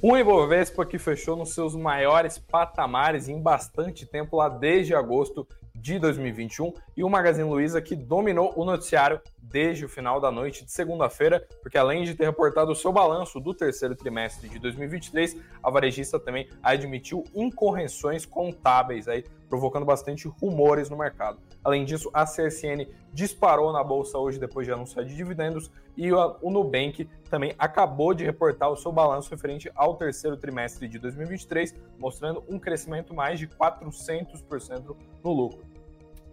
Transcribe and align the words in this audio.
Um 0.00 0.16
Ibovespa 0.16 0.86
que 0.86 0.96
fechou 0.96 1.34
nos 1.34 1.54
seus 1.54 1.74
maiores 1.74 2.38
patamares 2.38 3.28
em 3.28 3.42
bastante 3.42 4.06
tempo, 4.06 4.36
lá 4.36 4.48
desde 4.48 4.94
agosto 4.94 5.44
de 5.74 5.98
2021, 5.98 6.72
e 6.96 7.02
o 7.02 7.10
Magazine 7.10 7.48
Luiza 7.48 7.82
que 7.82 7.96
dominou 7.96 8.52
o 8.54 8.64
noticiário 8.64 9.20
desde 9.50 9.84
o 9.84 9.88
final 9.88 10.20
da 10.20 10.30
noite 10.30 10.64
de 10.64 10.72
segunda-feira, 10.72 11.46
porque 11.62 11.78
além 11.78 12.04
de 12.04 12.14
ter 12.14 12.24
reportado 12.24 12.72
o 12.72 12.76
seu 12.76 12.92
balanço 12.92 13.40
do 13.40 13.54
terceiro 13.54 13.96
trimestre 13.96 14.48
de 14.48 14.58
2023, 14.58 15.36
a 15.62 15.70
varejista 15.70 16.20
também 16.20 16.48
admitiu 16.62 17.24
incorreções 17.34 18.26
contábeis 18.26 19.08
aí, 19.08 19.24
provocando 19.48 19.86
bastante 19.86 20.28
rumores 20.28 20.90
no 20.90 20.98
mercado. 20.98 21.40
Além 21.64 21.84
disso, 21.84 22.10
a 22.12 22.24
CSN 22.24 22.86
disparou 23.12 23.72
na 23.72 23.82
bolsa 23.82 24.18
hoje 24.18 24.38
depois 24.38 24.66
de 24.66 24.72
anunciar 24.72 25.04
de 25.04 25.16
dividendos 25.16 25.70
e 25.96 26.12
o 26.12 26.50
Nubank 26.50 27.08
também 27.28 27.54
acabou 27.58 28.14
de 28.14 28.24
reportar 28.24 28.70
o 28.70 28.76
seu 28.76 28.92
balanço 28.92 29.30
referente 29.30 29.70
ao 29.74 29.96
terceiro 29.96 30.36
trimestre 30.36 30.86
de 30.86 30.98
2023, 30.98 31.74
mostrando 31.98 32.44
um 32.48 32.58
crescimento 32.58 33.12
mais 33.12 33.38
de 33.38 33.48
400% 33.48 34.96
no 35.24 35.32
lucro. 35.32 35.66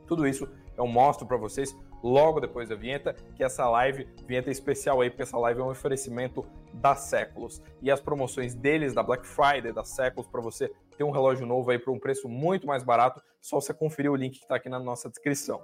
Tudo 0.05 0.27
isso 0.27 0.47
eu 0.77 0.85
mostro 0.85 1.25
para 1.25 1.37
vocês 1.37 1.75
logo 2.05 2.39
depois 2.39 2.69
da 2.69 2.75
vinheta, 2.75 3.15
que 3.35 3.43
essa 3.43 3.67
live, 3.67 4.07
vinheta 4.27 4.51
especial 4.51 5.01
aí, 5.01 5.09
porque 5.09 5.23
essa 5.23 5.37
live 5.39 5.59
é 5.59 5.63
um 5.63 5.71
oferecimento 5.71 6.45
da 6.71 6.95
Séculos. 6.95 7.61
E 7.81 7.89
as 7.89 7.99
promoções 7.99 8.53
deles, 8.53 8.93
da 8.93 9.01
Black 9.01 9.25
Friday, 9.25 9.73
da 9.73 9.83
Séculos, 9.83 10.27
para 10.27 10.39
você 10.39 10.71
ter 10.95 11.03
um 11.03 11.09
relógio 11.09 11.47
novo 11.47 11.71
aí 11.71 11.79
por 11.79 11.91
um 11.91 11.99
preço 11.99 12.29
muito 12.29 12.67
mais 12.67 12.83
barato, 12.83 13.21
só 13.41 13.59
você 13.59 13.73
conferir 13.73 14.11
o 14.11 14.15
link 14.15 14.37
que 14.37 14.43
está 14.43 14.55
aqui 14.55 14.69
na 14.69 14.79
nossa 14.79 15.09
descrição. 15.09 15.59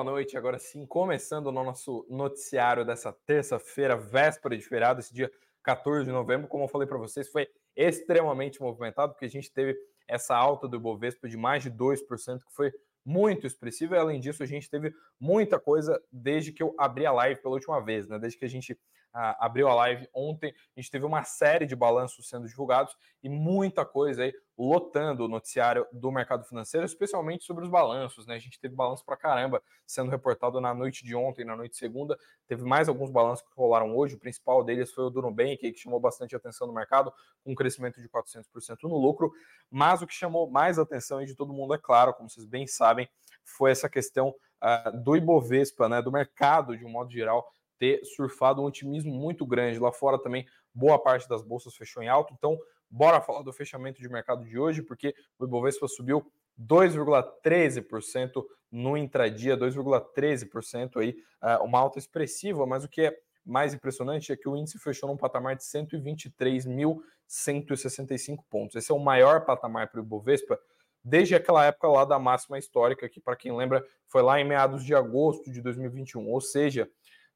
Boa 0.00 0.12
noite. 0.12 0.34
Agora 0.34 0.58
sim, 0.58 0.86
começando 0.86 1.48
o 1.48 1.52
nosso 1.52 2.06
noticiário 2.08 2.86
dessa 2.86 3.12
terça-feira, 3.12 3.98
véspera 3.98 4.56
de 4.56 4.64
feriado, 4.64 4.98
esse 4.98 5.12
dia 5.12 5.30
14 5.62 6.06
de 6.06 6.10
novembro. 6.10 6.48
Como 6.48 6.64
eu 6.64 6.68
falei 6.68 6.88
para 6.88 6.96
vocês, 6.96 7.28
foi 7.28 7.46
extremamente 7.76 8.62
movimentado, 8.62 9.12
porque 9.12 9.26
a 9.26 9.28
gente 9.28 9.52
teve 9.52 9.76
essa 10.08 10.34
alta 10.34 10.66
do 10.66 10.78
Ibovespa 10.78 11.28
de 11.28 11.36
mais 11.36 11.62
de 11.62 11.70
2%, 11.70 11.98
que 12.38 12.54
foi 12.54 12.72
muito 13.04 13.46
expressiva. 13.46 13.94
E 13.94 13.98
além 13.98 14.20
disso, 14.20 14.42
a 14.42 14.46
gente 14.46 14.70
teve 14.70 14.90
muita 15.20 15.60
coisa 15.60 16.02
desde 16.10 16.50
que 16.50 16.62
eu 16.62 16.74
abri 16.78 17.04
a 17.04 17.12
live 17.12 17.42
pela 17.42 17.56
última 17.56 17.78
vez, 17.84 18.08
né? 18.08 18.18
Desde 18.18 18.38
que 18.38 18.46
a 18.46 18.48
gente 18.48 18.80
abriu 19.12 19.68
a 19.68 19.74
live 19.74 20.08
ontem, 20.14 20.54
a 20.76 20.80
gente 20.80 20.90
teve 20.90 21.04
uma 21.04 21.24
série 21.24 21.66
de 21.66 21.74
balanços 21.74 22.28
sendo 22.28 22.46
divulgados 22.46 22.96
e 23.22 23.28
muita 23.28 23.84
coisa 23.84 24.22
aí 24.22 24.34
lotando 24.56 25.24
o 25.24 25.28
noticiário 25.28 25.86
do 25.90 26.12
mercado 26.12 26.44
financeiro, 26.44 26.84
especialmente 26.84 27.44
sobre 27.44 27.64
os 27.64 27.70
balanços, 27.70 28.26
né? 28.26 28.34
A 28.34 28.38
gente 28.38 28.60
teve 28.60 28.74
balanço 28.74 29.02
para 29.04 29.16
caramba 29.16 29.62
sendo 29.86 30.10
reportado 30.10 30.60
na 30.60 30.74
noite 30.74 31.02
de 31.02 31.14
ontem, 31.14 31.46
na 31.46 31.56
noite 31.56 31.72
de 31.72 31.78
segunda. 31.78 32.18
Teve 32.46 32.62
mais 32.62 32.88
alguns 32.88 33.10
balanços 33.10 33.46
que 33.46 33.54
rolaram 33.56 33.96
hoje. 33.96 34.16
O 34.16 34.18
principal 34.18 34.62
deles 34.62 34.92
foi 34.92 35.04
o 35.04 35.10
do 35.10 35.22
Nubank, 35.22 35.56
que 35.56 35.78
chamou 35.78 35.98
bastante 35.98 36.36
atenção 36.36 36.66
no 36.66 36.74
mercado, 36.74 37.10
com 37.42 37.52
um 37.52 37.54
crescimento 37.54 38.02
de 38.02 38.08
400% 38.08 38.82
no 38.82 38.98
lucro. 38.98 39.32
Mas 39.70 40.02
o 40.02 40.06
que 40.06 40.14
chamou 40.14 40.50
mais 40.50 40.78
atenção 40.78 41.24
de 41.24 41.34
todo 41.34 41.54
mundo, 41.54 41.72
é 41.72 41.78
claro, 41.78 42.12
como 42.12 42.28
vocês 42.28 42.44
bem 42.44 42.66
sabem, 42.66 43.08
foi 43.42 43.70
essa 43.70 43.88
questão 43.88 44.28
uh, 44.62 45.02
do 45.02 45.16
Ibovespa, 45.16 45.88
né? 45.88 46.02
Do 46.02 46.12
mercado 46.12 46.76
de 46.76 46.84
um 46.84 46.90
modo 46.90 47.10
geral 47.10 47.50
ter 47.80 48.04
surfado 48.04 48.62
um 48.62 48.66
otimismo 48.66 49.12
muito 49.12 49.44
grande. 49.44 49.80
Lá 49.80 49.90
fora 49.90 50.22
também, 50.22 50.46
boa 50.72 51.02
parte 51.02 51.26
das 51.26 51.42
bolsas 51.42 51.74
fechou 51.74 52.00
em 52.02 52.08
alto. 52.08 52.32
Então, 52.32 52.56
bora 52.90 53.22
falar 53.22 53.42
do 53.42 53.52
fechamento 53.52 54.00
de 54.00 54.08
mercado 54.08 54.44
de 54.44 54.56
hoje, 54.58 54.82
porque 54.82 55.14
o 55.38 55.46
Ibovespa 55.46 55.88
subiu 55.88 56.30
2,13% 56.60 58.44
no 58.70 58.96
intradia, 58.96 59.56
2,13% 59.56 61.00
aí, 61.00 61.16
uma 61.62 61.78
alta 61.78 61.98
expressiva, 61.98 62.66
mas 62.66 62.84
o 62.84 62.88
que 62.88 63.00
é 63.00 63.18
mais 63.44 63.72
impressionante 63.72 64.30
é 64.30 64.36
que 64.36 64.46
o 64.48 64.54
índice 64.54 64.78
fechou 64.78 65.08
num 65.08 65.16
patamar 65.16 65.56
de 65.56 65.64
123.165 65.64 68.44
pontos. 68.50 68.76
Esse 68.76 68.92
é 68.92 68.94
o 68.94 68.98
maior 68.98 69.46
patamar 69.46 69.90
para 69.90 70.00
o 70.00 70.04
Ibovespa 70.04 70.60
desde 71.02 71.34
aquela 71.34 71.64
época 71.64 71.88
lá 71.88 72.04
da 72.04 72.18
máxima 72.18 72.58
histórica, 72.58 73.08
que 73.08 73.18
para 73.18 73.34
quem 73.34 73.56
lembra 73.56 73.82
foi 74.06 74.20
lá 74.20 74.38
em 74.38 74.44
meados 74.44 74.84
de 74.84 74.94
agosto 74.94 75.50
de 75.50 75.62
2021, 75.62 76.28
ou 76.28 76.42
seja, 76.42 76.90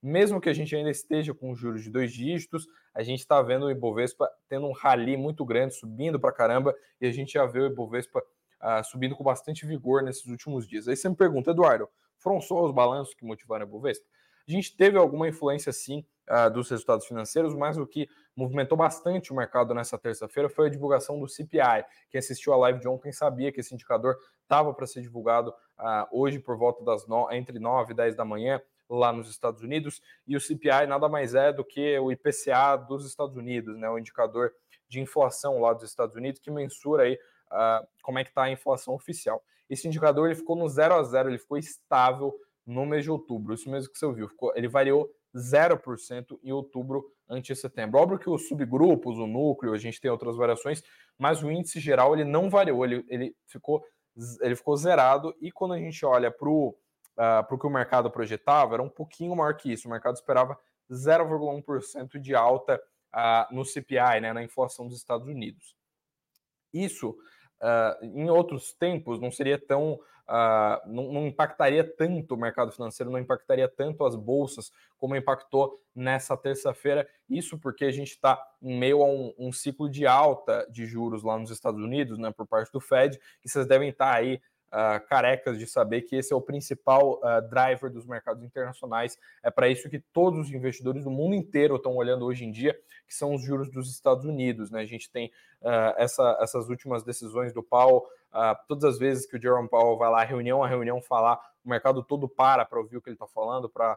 mesmo 0.05 0.39
que 0.39 0.51
a 0.51 0.53
gente 0.53 0.77
ainda 0.77 0.91
esteja 0.91 1.33
com 1.33 1.55
juros 1.55 1.83
de 1.83 1.91
dois 1.91 2.13
dígitos, 2.13 2.67
a 2.95 3.03
gente 3.03 3.21
está 3.21 3.41
vendo 3.41 3.65
o 3.65 3.71
Ibovespa 3.71 4.31
tendo 4.49 4.67
um 4.67 4.73
rally 4.73 5.17
muito 5.17 5.45
grande, 5.47 5.75
subindo 5.75 6.21
para 6.21 6.31
caramba, 6.31 6.75
e 7.01 7.07
a 7.07 7.11
gente 7.11 7.33
já 7.33 7.47
vê 7.47 7.61
o 7.61 7.67
Ibovespa 7.67 8.21
uh, 8.21 8.85
subindo 8.85 9.17
com 9.17 9.25
bastante 9.25 9.67
vigor 9.67 10.03
nesses 10.03 10.27
últimos 10.27 10.69
dias. 10.69 10.87
Aí 10.89 10.95
você 10.95 11.09
me 11.09 11.17
pergunta, 11.17 11.53
Eduardo, 11.53 11.89
foram 12.19 12.39
só 12.39 12.63
os 12.63 12.71
balanços 12.71 13.15
que 13.15 13.25
motivaram 13.25 13.65
o 13.65 13.69
Ibovespa? 13.69 14.05
A 14.47 14.51
gente 14.53 14.77
teve 14.77 14.99
alguma 14.99 15.27
influência, 15.27 15.73
sim, 15.73 16.05
uh, 16.29 16.51
dos 16.51 16.69
resultados 16.69 17.07
financeiros, 17.07 17.55
mas 17.55 17.79
o 17.79 17.87
que 17.87 18.07
movimentou 18.37 18.77
bastante 18.77 19.33
o 19.33 19.37
mercado 19.37 19.73
nessa 19.73 19.97
terça-feira 19.97 20.51
foi 20.51 20.67
a 20.67 20.71
divulgação 20.71 21.19
do 21.19 21.27
CPI. 21.27 21.83
Quem 22.11 22.19
assistiu 22.19 22.53
a 22.53 22.59
live 22.59 22.79
de 22.79 22.87
ontem 22.87 23.11
sabia 23.11 23.51
que 23.51 23.61
esse 23.61 23.73
indicador 23.73 24.19
estava 24.43 24.75
para 24.75 24.87
ser 24.87 25.01
divulgado 25.01 25.49
uh, 25.51 26.07
hoje 26.13 26.39
por 26.39 26.59
volta 26.59 26.85
das 26.85 27.07
no... 27.07 27.33
entre 27.33 27.59
9 27.59 27.93
e 27.93 27.97
10 27.97 28.17
da 28.17 28.25
manhã 28.27 28.61
lá 28.89 29.13
nos 29.13 29.31
Estados 29.31 29.63
Unidos, 29.63 30.01
e 30.27 30.37
o 30.37 30.41
CPI 30.41 30.87
nada 30.87 31.09
mais 31.09 31.35
é 31.35 31.53
do 31.53 31.65
que 31.65 31.99
o 31.99 32.13
IPCA 32.13 32.77
dos 32.77 33.07
Estados 33.07 33.37
Unidos, 33.37 33.77
né, 33.77 33.89
o 33.89 33.99
indicador 33.99 34.53
de 34.89 35.01
inflação 35.01 35.61
lá 35.61 35.73
dos 35.73 35.85
Estados 35.85 36.15
Unidos 36.17 36.41
que 36.41 36.51
mensura 36.51 37.05
aí 37.05 37.15
uh, 37.15 37.87
como 38.03 38.19
é 38.19 38.25
que 38.25 38.31
está 38.31 38.45
a 38.45 38.51
inflação 38.51 38.95
oficial. 38.95 39.43
Esse 39.69 39.89
indicador 39.89 40.27
ele 40.27 40.35
ficou 40.35 40.57
no 40.57 40.69
0 40.69 40.95
a 40.95 41.03
0, 41.03 41.31
ele 41.31 41.39
ficou 41.39 41.57
estável 41.57 42.35
no 42.67 42.87
mês 42.87 43.05
de 43.05 43.11
outubro, 43.11 43.55
isso 43.55 43.71
mesmo 43.71 43.91
que 43.91 43.99
você 43.99 44.07
ouviu, 44.07 44.29
ficou, 44.29 44.53
ele 44.55 44.69
variou 44.69 45.11
0% 45.35 46.39
em 46.43 46.53
outubro 46.53 47.05
ante 47.29 47.55
setembro. 47.55 47.99
Óbvio 47.99 48.19
que 48.19 48.31
os 48.31 48.49
subgrupos, 48.49 49.19
o 49.19 49.27
núcleo, 49.27 49.73
a 49.75 49.79
gente 49.79 50.01
tem 50.01 50.11
outras 50.11 50.37
variações, 50.37 50.83
mas 51.19 51.43
o 51.43 51.51
índice 51.51 51.81
geral 51.81 52.15
ele 52.15 52.25
não 52.25 52.49
variou, 52.49 52.85
ele, 52.85 53.05
ele, 53.09 53.37
ficou, 53.47 53.85
ele 54.41 54.55
ficou 54.55 54.77
zerado, 54.77 55.35
e 55.41 55.51
quando 55.51 55.75
a 55.75 55.79
gente 55.79 56.05
olha 56.07 56.31
para 56.31 56.49
o 56.49 56.75
uh, 57.17 57.23
ah, 57.23 57.43
para 57.43 57.55
o 57.55 57.59
que 57.59 57.67
o 57.67 57.71
mercado 57.71 58.11
projetava, 58.11 58.75
era 58.75 58.83
um 58.83 58.89
pouquinho 58.89 59.35
maior 59.35 59.55
que 59.57 59.73
isso. 59.73 59.89
O 59.89 59.91
mercado 59.91 60.15
esperava 60.15 60.59
0,1% 60.91 62.19
de 62.19 62.35
alta 62.35 62.81
uh, 63.15 63.55
no 63.55 63.65
CPI, 63.65 64.21
né, 64.21 64.33
na 64.33 64.43
inflação 64.43 64.87
dos 64.87 64.97
Estados 64.97 65.27
Unidos. 65.27 65.77
Isso, 66.73 67.11
uh, 67.11 68.05
em 68.05 68.29
outros 68.31 68.73
tempos, 68.73 69.21
não 69.21 69.31
seria 69.31 69.59
tão. 69.59 69.99
Não, 70.87 71.13
não, 71.13 71.27
impactaria 71.27 71.85
tanto 71.85 72.35
o 72.35 72.39
mercado 72.39 72.73
financeiro, 72.73 73.13
não 73.13 73.19
impactaria 73.19 73.69
tanto 73.69 74.07
as 74.07 74.17
bolsas 74.17 74.73
como 74.97 75.15
impactou 75.15 75.79
nessa 75.95 76.35
terça-feira. 76.35 77.07
Isso 77.29 77.59
porque 77.59 77.85
a 77.85 77.91
gente 77.91 78.13
está 78.13 78.43
em 78.63 78.79
meio 78.79 79.03
a 79.03 79.07
um, 79.07 79.35
um, 79.39 79.53
ciclo 79.53 79.87
de 79.87 80.07
alta 80.07 80.67
de 80.71 80.87
juros 80.87 81.23
lá 81.23 81.39
nos 81.39 81.51
Estados 81.51 81.79
Unidos, 81.79 82.17
né, 82.17 82.33
por 82.33 82.47
parte 82.47 82.73
do 82.73 82.81
Fed, 82.81 83.21
e 83.45 83.51
vocês 83.51 83.67
devem 83.67 83.91
estar 83.91 84.13
tá 84.13 84.17
aí 84.17 84.41
uh, 84.75 85.07
carecas 85.07 85.57
de 85.59 85.67
saber 85.67 86.03
que 86.03 86.17
esse 86.17 86.33
é 86.33 86.37
o 86.37 86.41
principal 86.41 87.21
uh, 87.21 87.49
driver 87.49 87.91
dos 87.91 88.05
mercados 88.05 88.43
internacionais. 88.43 89.17
É 89.43 89.51
para 89.51 89.69
isso 89.69 89.89
que 89.89 90.01
todos 90.01 90.41
os 90.41 90.53
investidores 90.53 91.05
do 91.05 91.11
mundo 91.11 91.35
inteiro 91.35 91.77
estão 91.77 91.95
olhando 91.95 92.25
hoje 92.25 92.45
em 92.45 92.51
dia, 92.51 92.77
que 93.07 93.15
são 93.15 93.35
os 93.35 93.43
juros 93.43 93.71
dos 93.71 93.91
Estados 93.91 94.25
Unidos. 94.25 94.71
Né? 94.71 94.81
A 94.81 94.87
gente 94.87 95.11
tem 95.11 95.29
uh, 95.63 95.95
essa, 95.97 96.37
essas 96.41 96.69
últimas 96.69 97.05
decisões 97.05 97.53
do 97.53 97.63
Powell, 97.63 98.05
todas 98.67 98.83
as 98.83 98.99
vezes 98.99 99.27
que 99.27 99.37
o 99.37 99.41
Jerome 99.41 99.69
Powell 99.69 99.97
vai 99.97 100.11
lá, 100.11 100.25
reunião 100.25 100.61
a 100.61 100.67
reunião, 100.67 101.01
falar, 101.01 101.39
o 101.65 101.69
mercado 101.69 102.03
todo 102.03 102.29
para 102.29 102.65
para 102.65 102.81
ouvir 102.81 102.97
o 102.97 103.01
que 103.01 103.09
ele 103.09 103.15
está 103.15 103.29
falando, 103.29 103.69
para 103.69 103.97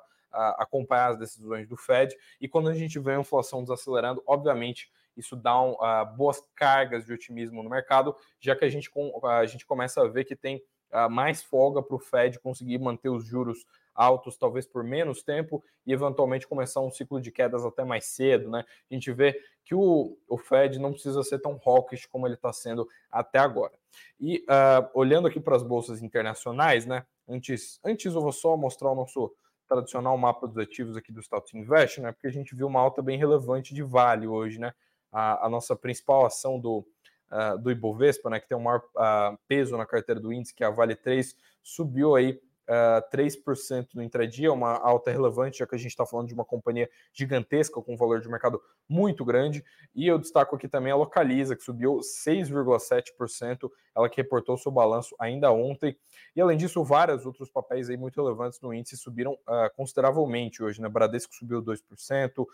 acompanhar 0.58 1.12
as 1.12 1.20
decisões 1.20 1.68
do 1.68 1.76
Fed. 1.76 2.16
E 2.40 2.48
quando 2.48 2.70
a 2.70 2.74
gente 2.74 3.00
vê 3.00 3.14
a 3.14 3.20
inflação 3.20 3.62
desacelerando, 3.62 4.24
obviamente 4.26 4.92
isso 5.16 5.36
dá 5.36 5.60
um, 5.62 5.72
uh, 5.72 6.06
boas 6.16 6.42
cargas 6.56 7.06
de 7.06 7.12
otimismo 7.12 7.64
no 7.64 7.70
mercado, 7.70 8.16
já 8.40 8.56
que 8.56 8.64
a 8.64 8.70
gente, 8.70 8.90
a 9.24 9.46
gente 9.46 9.66
começa 9.66 10.02
a 10.02 10.08
ver 10.08 10.26
que 10.26 10.36
tem 10.36 10.62
uh, 10.92 11.10
mais 11.10 11.42
folga 11.44 11.82
para 11.82 11.96
o 11.96 12.00
Fed 12.00 12.40
conseguir 12.40 12.78
manter 12.78 13.10
os 13.10 13.26
juros 13.26 13.66
altos, 13.96 14.38
talvez 14.38 14.68
por 14.68 14.84
menos 14.84 15.24
tempo, 15.24 15.64
e 15.86 15.92
eventualmente 15.92 16.48
começar 16.48 16.82
um 16.82 16.92
ciclo 16.92 17.20
de 17.20 17.32
quedas 17.32 17.66
até 17.66 17.84
mais 17.84 18.06
cedo, 18.06 18.48
né? 18.48 18.64
A 18.90 18.94
gente 18.94 19.12
vê 19.12 19.42
que 19.66 19.74
o, 19.74 20.16
o 20.30 20.38
Fed 20.38 20.78
não 20.78 20.94
precisa 20.94 21.24
ser 21.24 21.40
tão 21.40 21.60
hawkish 21.66 22.06
como 22.06 22.28
ele 22.28 22.36
está 22.36 22.54
sendo 22.54 22.88
até 23.12 23.40
agora. 23.40 23.74
E 24.20 24.46
uh, 24.48 24.88
olhando 24.94 25.28
aqui 25.28 25.40
para 25.40 25.56
as 25.56 25.64
bolsas 25.64 26.04
internacionais, 26.04 26.86
né? 26.86 27.06
Antes, 27.28 27.80
antes 27.84 28.14
eu 28.14 28.22
vou 28.22 28.32
só 28.32 28.56
mostrar 28.56 28.92
o 28.92 28.96
nosso 28.96 29.36
tradicional 29.68 30.18
mapa 30.18 30.48
dos 30.48 30.58
ativos 30.58 30.96
aqui 30.96 31.12
do 31.12 31.22
Status 31.22 31.54
Invest, 31.54 32.02
né? 32.02 32.12
Porque 32.12 32.28
a 32.28 32.32
gente 32.32 32.56
viu 32.56 32.68
uma 32.68 32.80
alta 32.80 33.02
bem 33.02 33.18
relevante 33.18 33.74
de 33.74 33.84
Vale 33.84 34.28
hoje, 34.28 34.60
né? 34.60 34.74
a, 35.12 35.46
a 35.46 35.50
nossa 35.50 35.76
principal 35.76 36.26
ação 36.26 36.60
do, 36.60 36.86
uh, 37.32 37.58
do 37.58 37.72
Ibovespa, 37.72 38.30
né, 38.30 38.40
que 38.40 38.48
tem 38.48 38.58
o 38.58 38.62
maior 38.62 38.82
uh, 38.96 39.38
peso 39.48 39.78
na 39.78 39.86
carteira 39.86 40.20
do 40.20 40.32
índice, 40.32 40.54
que 40.54 40.64
é 40.64 40.68
a 40.68 40.72
Vale 40.72 40.96
3, 40.96 41.36
subiu 41.64 42.16
aí 42.16 42.40
uh, 42.68 43.16
3% 43.16 43.88
no 43.96 44.04
intradia, 44.04 44.52
uma 44.52 44.74
alta 44.74 45.12
relevante, 45.12 45.60
já 45.60 45.68
que 45.68 45.76
a 45.76 45.78
gente 45.78 45.92
está 45.92 46.06
falando 46.06 46.28
de 46.28 46.34
uma 46.34 46.46
companhia 46.46 46.90
gigantesca 47.14 47.82
com 47.82 47.94
um 47.94 47.98
valor 47.98 48.22
de 48.22 48.30
mercado 48.30 48.62
muito 48.88 49.24
grande. 49.24 49.64
E 49.96 50.08
eu 50.08 50.18
destaco 50.18 50.56
aqui 50.56 50.68
também 50.68 50.92
a 50.92 50.96
Localiza, 50.96 51.56
que 51.56 51.64
subiu 51.64 52.00
6,7%, 52.00 53.70
ela 53.96 54.10
que 54.10 54.22
reportou 54.22 54.58
seu 54.58 54.72
balanço 54.72 55.16
ainda 55.20 55.52
ontem. 55.52 55.98
E 56.36 56.42
além 56.42 56.58
disso, 56.58 56.84
vários 56.84 57.26
outros 57.26 57.50
papéis 57.50 57.90
aí 57.90 57.98
muito 57.98 58.22
relevantes 58.22 58.60
no 58.62 58.74
índice 58.74 58.98
subiram 58.98 59.34
uh, 59.34 59.74
consideravelmente 59.76 60.62
hoje. 60.62 60.82
Né? 60.82 60.90
Bradesco 60.90 61.34
subiu 61.34 61.62
2%, 61.62 62.40
uh, 62.40 62.48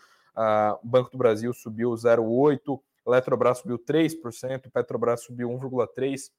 Banco 0.82 1.10
do 1.10 1.18
Brasil 1.18 1.52
subiu 1.52 1.90
0,8%, 1.90 2.80
Eletrobras 3.06 3.58
subiu 3.58 3.78
3%, 3.78 4.70
Petrobras 4.72 5.22
subiu 5.22 5.50
1,3%. 5.50 6.30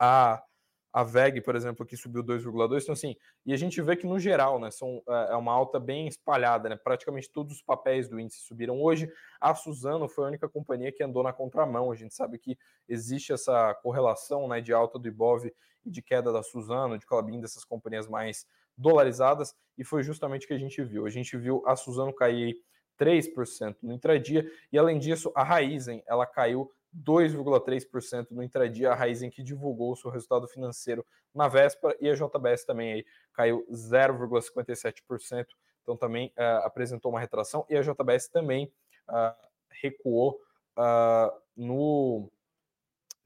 A 0.00 0.42
a 0.98 1.04
VEG, 1.04 1.40
por 1.40 1.54
exemplo, 1.54 1.86
que 1.86 1.96
subiu 1.96 2.24
2,2. 2.24 2.82
Então, 2.82 2.92
assim, 2.92 3.14
e 3.46 3.52
a 3.52 3.56
gente 3.56 3.80
vê 3.80 3.94
que 3.94 4.04
no 4.04 4.18
geral, 4.18 4.58
né, 4.58 4.68
são, 4.68 5.00
é, 5.08 5.28
é 5.30 5.36
uma 5.36 5.52
alta 5.52 5.78
bem 5.78 6.08
espalhada, 6.08 6.68
né? 6.68 6.74
Praticamente 6.74 7.30
todos 7.30 7.54
os 7.54 7.62
papéis 7.62 8.08
do 8.08 8.18
índice 8.18 8.40
subiram 8.40 8.82
hoje. 8.82 9.08
A 9.40 9.54
Suzano 9.54 10.08
foi 10.08 10.24
a 10.24 10.26
única 10.26 10.48
companhia 10.48 10.90
que 10.90 11.00
andou 11.00 11.22
na 11.22 11.32
contramão. 11.32 11.92
A 11.92 11.94
gente 11.94 12.16
sabe 12.16 12.36
que 12.36 12.58
existe 12.88 13.32
essa 13.32 13.74
correlação, 13.74 14.48
né, 14.48 14.60
de 14.60 14.72
alta 14.72 14.98
do 14.98 15.06
Ibov 15.06 15.48
e 15.84 15.88
de 15.88 16.02
queda 16.02 16.32
da 16.32 16.42
Suzano, 16.42 16.98
de 16.98 17.06
Clabin, 17.06 17.40
dessas 17.40 17.64
companhias 17.64 18.08
mais 18.08 18.44
dolarizadas, 18.76 19.54
e 19.76 19.84
foi 19.84 20.02
justamente 20.02 20.46
o 20.46 20.48
que 20.48 20.54
a 20.54 20.58
gente 20.58 20.82
viu. 20.82 21.06
A 21.06 21.10
gente 21.10 21.36
viu 21.36 21.62
a 21.64 21.76
Suzano 21.76 22.12
cair 22.12 22.56
3% 22.98 23.76
no 23.84 23.92
intradia, 23.92 24.50
e 24.72 24.76
além 24.76 24.98
disso, 24.98 25.30
a 25.36 25.44
Raizen, 25.44 26.02
ela 26.08 26.26
caiu 26.26 26.72
2,3% 26.94 28.30
no 28.30 28.42
intradia, 28.42 28.90
a 28.90 28.94
Raizen 28.94 29.30
que 29.30 29.42
divulgou 29.42 29.92
o 29.92 29.96
seu 29.96 30.10
resultado 30.10 30.48
financeiro 30.48 31.04
na 31.34 31.48
véspera, 31.48 31.96
e 32.00 32.08
a 32.08 32.14
JBS 32.14 32.64
também 32.64 32.92
aí 32.92 33.06
caiu 33.32 33.66
0,57%, 33.70 35.46
então 35.82 35.96
também 35.96 36.32
uh, 36.38 36.64
apresentou 36.64 37.10
uma 37.10 37.20
retração, 37.20 37.66
e 37.68 37.76
a 37.76 37.82
JBS 37.82 38.28
também 38.28 38.72
uh, 39.08 39.34
recuou 39.82 40.40
uh, 40.76 41.32
no 41.56 42.30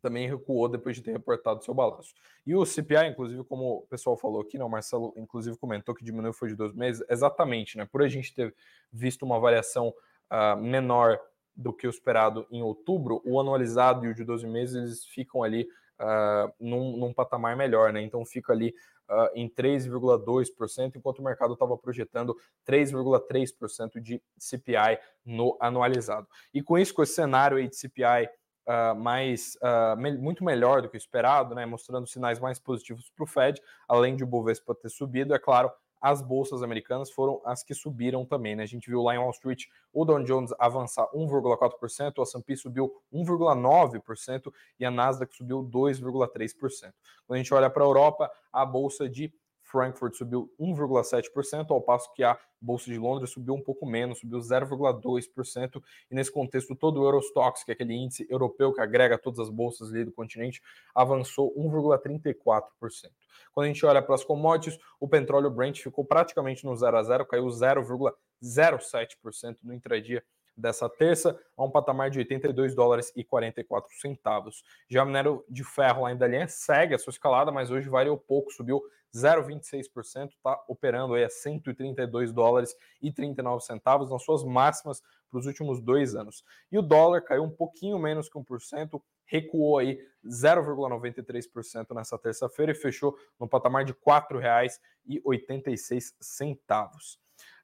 também 0.00 0.28
recuou 0.28 0.68
depois 0.68 0.96
de 0.96 1.02
ter 1.02 1.12
reportado 1.12 1.62
seu 1.62 1.72
balanço. 1.72 2.12
E 2.44 2.56
o 2.56 2.66
CPI, 2.66 3.06
inclusive, 3.06 3.44
como 3.44 3.76
o 3.76 3.86
pessoal 3.86 4.16
falou 4.16 4.40
aqui, 4.40 4.58
né, 4.58 4.64
o 4.64 4.68
Marcelo, 4.68 5.14
inclusive, 5.16 5.56
comentou 5.56 5.94
que 5.94 6.04
diminuiu 6.04 6.32
foi 6.32 6.48
de 6.48 6.56
dois 6.56 6.74
meses, 6.74 7.04
exatamente, 7.08 7.78
né? 7.78 7.86
Por 7.86 8.02
a 8.02 8.08
gente 8.08 8.34
ter 8.34 8.52
visto 8.92 9.24
uma 9.24 9.38
variação 9.38 9.94
uh, 10.28 10.56
menor 10.60 11.20
do 11.54 11.72
que 11.72 11.86
o 11.86 11.90
esperado 11.90 12.46
em 12.50 12.62
outubro, 12.62 13.20
o 13.24 13.38
anualizado 13.38 14.06
e 14.06 14.08
o 14.08 14.14
de 14.14 14.24
12 14.24 14.46
meses 14.46 14.74
eles 14.76 15.04
ficam 15.04 15.42
ali 15.42 15.68
uh, 16.00 16.52
num, 16.58 16.96
num, 16.96 17.12
patamar 17.12 17.56
melhor, 17.56 17.92
né? 17.92 18.02
Então 18.02 18.24
fica 18.24 18.52
ali 18.52 18.74
uh, 19.08 19.28
em 19.34 19.48
3,2%, 19.48 20.96
enquanto 20.96 21.18
o 21.18 21.24
mercado 21.24 21.52
estava 21.54 21.76
projetando 21.76 22.36
3,3% 22.66 24.00
de 24.00 24.22
CPI 24.38 24.98
no 25.24 25.56
anualizado. 25.60 26.26
E 26.52 26.62
com 26.62 26.78
isso, 26.78 26.94
com 26.94 27.02
esse 27.02 27.14
cenário 27.14 27.56
aí 27.56 27.68
de 27.68 27.76
CPI 27.76 28.28
Uh, 28.64 28.94
mais 28.94 29.56
uh, 29.56 30.00
me 30.00 30.16
muito 30.16 30.44
melhor 30.44 30.82
do 30.82 30.88
que 30.88 30.96
o 30.96 30.96
esperado, 30.96 31.52
né, 31.52 31.66
mostrando 31.66 32.06
sinais 32.06 32.38
mais 32.38 32.60
positivos 32.60 33.10
para 33.10 33.24
o 33.24 33.26
Fed, 33.26 33.60
além 33.88 34.14
de 34.14 34.22
o 34.22 34.26
Bovespa 34.26 34.72
ter 34.72 34.88
subido, 34.88 35.34
é 35.34 35.38
claro, 35.40 35.68
as 36.02 36.20
bolsas 36.20 36.64
americanas 36.64 37.12
foram 37.12 37.40
as 37.44 37.62
que 37.62 37.72
subiram 37.72 38.26
também. 38.26 38.56
Né? 38.56 38.64
A 38.64 38.66
gente 38.66 38.90
viu 38.90 39.00
lá 39.00 39.14
em 39.14 39.18
Wall 39.18 39.30
Street 39.30 39.66
o 39.92 40.04
Dow 40.04 40.22
Jones 40.24 40.52
avançar 40.58 41.06
1,4%, 41.14 42.18
o 42.18 42.22
S&P 42.22 42.56
subiu 42.56 42.92
1,9% 43.14 44.52
e 44.80 44.84
a 44.84 44.90
Nasdaq 44.90 45.32
subiu 45.34 45.62
2,3%. 45.62 46.92
Quando 47.24 47.36
a 47.36 47.36
gente 47.36 47.54
olha 47.54 47.70
para 47.70 47.84
a 47.84 47.86
Europa, 47.86 48.30
a 48.52 48.66
bolsa 48.66 49.08
de 49.08 49.32
Frankfurt 49.72 50.14
subiu 50.14 50.48
1,7%, 50.60 51.70
ao 51.70 51.80
passo 51.80 52.12
que 52.12 52.22
a 52.22 52.38
Bolsa 52.60 52.90
de 52.90 52.98
Londres 52.98 53.30
subiu 53.30 53.54
um 53.54 53.62
pouco 53.62 53.86
menos, 53.86 54.18
subiu 54.20 54.38
0,2%, 54.38 55.82
e 56.10 56.14
nesse 56.14 56.30
contexto 56.30 56.76
todo 56.76 57.00
o 57.00 57.06
Eurostox, 57.06 57.64
que 57.64 57.70
é 57.70 57.74
aquele 57.74 57.94
índice 57.94 58.26
europeu 58.28 58.74
que 58.74 58.82
agrega 58.82 59.16
todas 59.16 59.40
as 59.40 59.48
bolsas 59.48 59.90
ali 59.90 60.04
do 60.04 60.12
continente, 60.12 60.60
avançou 60.94 61.54
1,34%. 61.56 63.10
Quando 63.52 63.64
a 63.64 63.68
gente 63.68 63.86
olha 63.86 64.02
para 64.02 64.14
as 64.14 64.22
commodities, 64.22 64.78
o 65.00 65.08
petróleo 65.08 65.50
Brent 65.50 65.80
ficou 65.80 66.04
praticamente 66.04 66.66
no 66.66 66.76
0 66.76 66.98
a 66.98 67.02
0, 67.02 67.24
caiu 67.26 67.46
0,07% 67.46 69.56
no 69.62 69.72
intradia 69.72 70.22
dessa 70.56 70.88
terça 70.88 71.38
a 71.56 71.64
um 71.64 71.70
patamar 71.70 72.10
de 72.10 72.18
82 72.18 72.74
dólares 72.74 73.12
e 73.16 73.24
44 73.24 73.90
centavos. 73.98 74.62
Já 74.88 75.02
o 75.02 75.06
minério 75.06 75.44
de 75.48 75.64
ferro 75.64 76.02
lá 76.02 76.12
em 76.12 76.16
Dalian 76.16 76.46
segue 76.46 76.94
a 76.94 76.98
sua 76.98 77.10
escalada, 77.10 77.50
mas 77.50 77.70
hoje 77.70 77.88
variou 77.88 78.18
pouco, 78.18 78.52
subiu 78.52 78.82
0,26%, 79.14 80.30
está 80.30 80.58
operando 80.68 81.14
aí 81.14 81.24
a 81.24 81.30
132 81.30 82.32
dólares 82.32 82.74
e 83.00 83.12
39 83.12 83.64
centavos 83.64 84.10
nas 84.10 84.22
suas 84.22 84.44
máximas 84.44 85.02
para 85.30 85.38
os 85.38 85.46
últimos 85.46 85.80
dois 85.80 86.14
anos. 86.14 86.44
E 86.70 86.78
o 86.78 86.82
dólar 86.82 87.22
caiu 87.22 87.42
um 87.42 87.50
pouquinho 87.50 87.98
menos 87.98 88.28
que 88.28 88.38
1%, 88.38 89.02
recuou 89.26 89.78
aí 89.78 89.98
0,93% 90.26 91.94
nessa 91.94 92.18
terça-feira 92.18 92.72
e 92.72 92.74
fechou 92.74 93.16
no 93.40 93.48
patamar 93.48 93.84
de 93.84 93.92
R$ 93.92 93.98
4,86. 94.06 96.12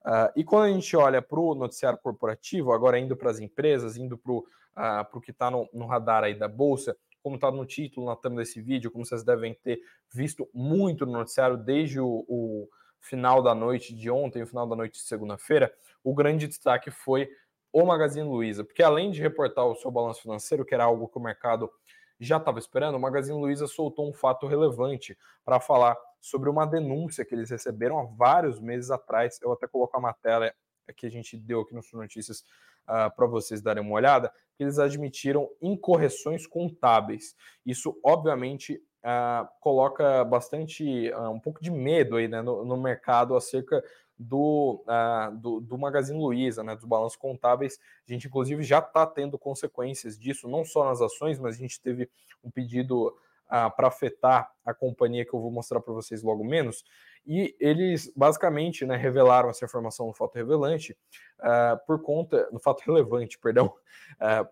Uh, 0.00 0.32
e 0.34 0.44
quando 0.44 0.64
a 0.64 0.72
gente 0.72 0.96
olha 0.96 1.20
para 1.20 1.38
o 1.38 1.54
noticiário 1.54 1.98
corporativo, 1.98 2.72
agora 2.72 2.98
indo 2.98 3.16
para 3.16 3.30
as 3.30 3.40
empresas, 3.40 3.96
indo 3.96 4.16
para 4.16 4.32
o 4.32 4.38
uh, 4.38 5.20
que 5.20 5.30
está 5.30 5.50
no, 5.50 5.68
no, 5.72 5.86
radar 5.86 6.24
aí 6.24 6.34
da 6.34 6.48
Bolsa, 6.48 6.96
como 7.28 7.36
está 7.36 7.50
no 7.50 7.66
título, 7.66 8.06
na 8.06 8.16
thumb 8.16 8.36
desse 8.36 8.58
vídeo, 8.58 8.90
como 8.90 9.04
vocês 9.04 9.22
devem 9.22 9.52
ter 9.52 9.82
visto 10.10 10.48
muito 10.54 11.04
no 11.04 11.12
noticiário 11.12 11.58
desde 11.58 12.00
o, 12.00 12.24
o 12.26 12.68
final 13.00 13.42
da 13.42 13.54
noite 13.54 13.94
de 13.94 14.10
ontem, 14.10 14.42
o 14.42 14.46
final 14.46 14.66
da 14.66 14.74
noite 14.74 14.94
de 14.94 15.06
segunda-feira, 15.06 15.70
o 16.02 16.14
grande 16.14 16.46
destaque 16.46 16.90
foi 16.90 17.28
o 17.70 17.84
Magazine 17.84 18.26
Luiza, 18.26 18.64
porque 18.64 18.82
além 18.82 19.10
de 19.10 19.20
reportar 19.20 19.66
o 19.66 19.74
seu 19.74 19.90
balanço 19.90 20.22
financeiro, 20.22 20.64
que 20.64 20.72
era 20.74 20.84
algo 20.84 21.06
que 21.06 21.18
o 21.18 21.20
mercado 21.20 21.70
já 22.18 22.38
estava 22.38 22.58
esperando, 22.58 22.94
o 22.94 23.00
Magazine 23.00 23.38
Luiza 23.38 23.66
soltou 23.66 24.08
um 24.08 24.14
fato 24.14 24.46
relevante 24.46 25.14
para 25.44 25.60
falar 25.60 25.98
sobre 26.18 26.48
uma 26.48 26.66
denúncia 26.66 27.26
que 27.26 27.34
eles 27.34 27.50
receberam 27.50 27.98
há 27.98 28.04
vários 28.04 28.58
meses 28.58 28.90
atrás. 28.90 29.38
Eu 29.42 29.52
até 29.52 29.68
coloco 29.68 29.94
a 29.98 30.00
matéria 30.00 30.54
que 30.92 31.06
a 31.06 31.10
gente 31.10 31.36
deu 31.36 31.60
aqui 31.60 31.74
no 31.74 31.82
Sul 31.82 32.00
Notícias 32.00 32.40
uh, 32.40 32.44
ah, 32.86 33.10
para 33.10 33.26
vocês 33.26 33.60
darem 33.60 33.82
uma 33.82 33.94
olhada, 33.94 34.32
que 34.56 34.62
eles 34.62 34.78
admitiram 34.78 35.48
incorreções 35.60 36.46
contábeis. 36.46 37.36
Isso, 37.64 37.98
obviamente, 38.04 38.82
uh, 39.04 39.48
coloca 39.60 40.24
bastante, 40.24 41.10
uh, 41.10 41.30
um 41.30 41.40
pouco 41.40 41.62
de 41.62 41.70
medo 41.70 42.16
aí 42.16 42.28
né, 42.28 42.42
no, 42.42 42.64
no 42.64 42.76
mercado 42.76 43.36
acerca 43.36 43.82
do, 44.18 44.84
uh, 44.86 45.36
do, 45.36 45.60
do, 45.60 45.78
Magazine 45.78 46.18
Luiza, 46.18 46.64
né, 46.64 46.74
dos 46.74 46.84
balanços 46.84 47.16
contábeis. 47.16 47.78
A 48.06 48.12
gente, 48.12 48.26
inclusive, 48.26 48.62
já 48.64 48.80
está 48.80 49.06
tendo 49.06 49.38
consequências 49.38 50.18
disso, 50.18 50.48
não 50.48 50.64
só 50.64 50.84
nas 50.84 51.00
ações, 51.00 51.38
mas 51.38 51.54
a 51.54 51.58
gente 51.58 51.80
teve 51.80 52.10
um 52.42 52.50
pedido 52.50 53.08
uh, 53.46 53.74
para 53.76 53.88
afetar 53.88 54.50
a 54.64 54.74
companhia 54.74 55.24
que 55.24 55.32
eu 55.32 55.40
vou 55.40 55.50
mostrar 55.50 55.80
para 55.80 55.94
vocês 55.94 56.22
logo 56.22 56.44
menos. 56.44 56.84
E 57.30 57.54
eles 57.60 58.10
basicamente 58.16 58.86
né, 58.86 58.96
revelaram 58.96 59.50
essa 59.50 59.64
informação 59.64 60.06
no 60.06 60.14
fato 60.14 60.34
revelante 60.34 60.96
uh, 61.40 61.86
por 61.86 62.00
conta, 62.00 62.48
no 62.50 62.58
fato 62.58 62.82
relevante, 62.86 63.38
perdão, 63.38 63.72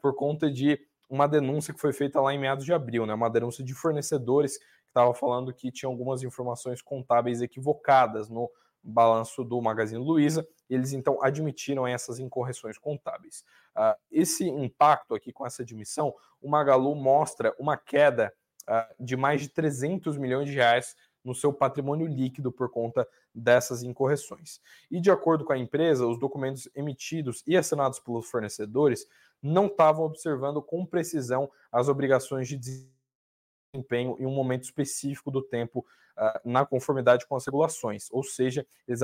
por 0.03 0.15
conta 0.15 0.51
de 0.51 0.79
uma 1.09 1.27
denúncia 1.27 1.73
que 1.73 1.81
foi 1.81 1.93
feita 1.93 2.21
lá 2.21 2.35
em 2.35 2.39
meados 2.39 2.67
de 2.67 2.75
abril, 2.75 3.07
né, 3.07 3.15
uma 3.15 3.31
denúncia 3.31 3.65
de 3.65 3.73
fornecedores 3.73 4.59
que 4.59 4.65
estava 4.89 5.15
falando 5.15 5.55
que 5.55 5.73
tinha 5.73 5.89
algumas 5.89 6.23
informações 6.23 6.83
contábeis 6.83 7.41
equivocadas 7.41 8.29
no 8.29 8.51
balanço 8.87 9.43
do 9.43 9.61
Magazine 9.61 10.03
Luiza, 10.03 10.47
eles 10.71 10.93
então 10.93 11.23
admitiram 11.23 11.87
essas 11.87 12.19
incorreções 12.19 12.79
contábeis. 12.79 13.45
Uh, 13.77 13.97
esse 14.11 14.49
impacto 14.49 15.15
aqui 15.15 15.33
com 15.33 15.47
essa 15.47 15.63
admissão, 15.63 16.15
o 16.41 16.49
Magalu 16.49 16.95
mostra 16.95 17.55
uma 17.59 17.77
queda 17.77 18.33
uh, 18.69 19.05
de 19.05 19.17
mais 19.17 19.41
de 19.41 19.49
300 19.49 20.17
milhões 20.17 20.49
de 20.49 20.55
reais 20.55 20.95
no 21.27 21.35
seu 21.35 21.53
patrimônio 21.53 22.07
líquido 22.07 22.53
por 22.53 22.71
conta 22.71 23.07
dessas 23.35 23.83
incorreções. 23.83 24.61
E 24.91 25.01
de 25.01 25.11
acordo 25.11 25.45
com 25.45 25.53
a 25.53 25.59
empresa, 25.59 26.07
os 26.07 26.19
documentos 26.19 26.69
emitidos 26.75 27.43
e 27.47 27.57
assinados 27.57 27.99
pelos 27.99 28.31
fornecedores 28.31 29.07
não 29.43 29.67
estavam 29.67 30.05
observando 30.05 30.63
com 30.63 30.87
precisão 30.87 31.51
as 31.71 31.89
obrigações 31.89 32.49
de 32.49 32.57
desempenho 32.57 34.17
em 34.19 34.25
um 34.25 34.31
momento 34.31 34.63
específico 34.63 35.31
do 35.31 35.43
tempo 35.43 35.85
uh, 36.17 36.49
na 36.49 36.65
conformidade 36.65 37.27
com 37.27 37.37
as 37.37 37.45
regulações, 37.45 38.09
ou 38.11 38.23
seja, 38.23 38.67
eles 38.87 39.01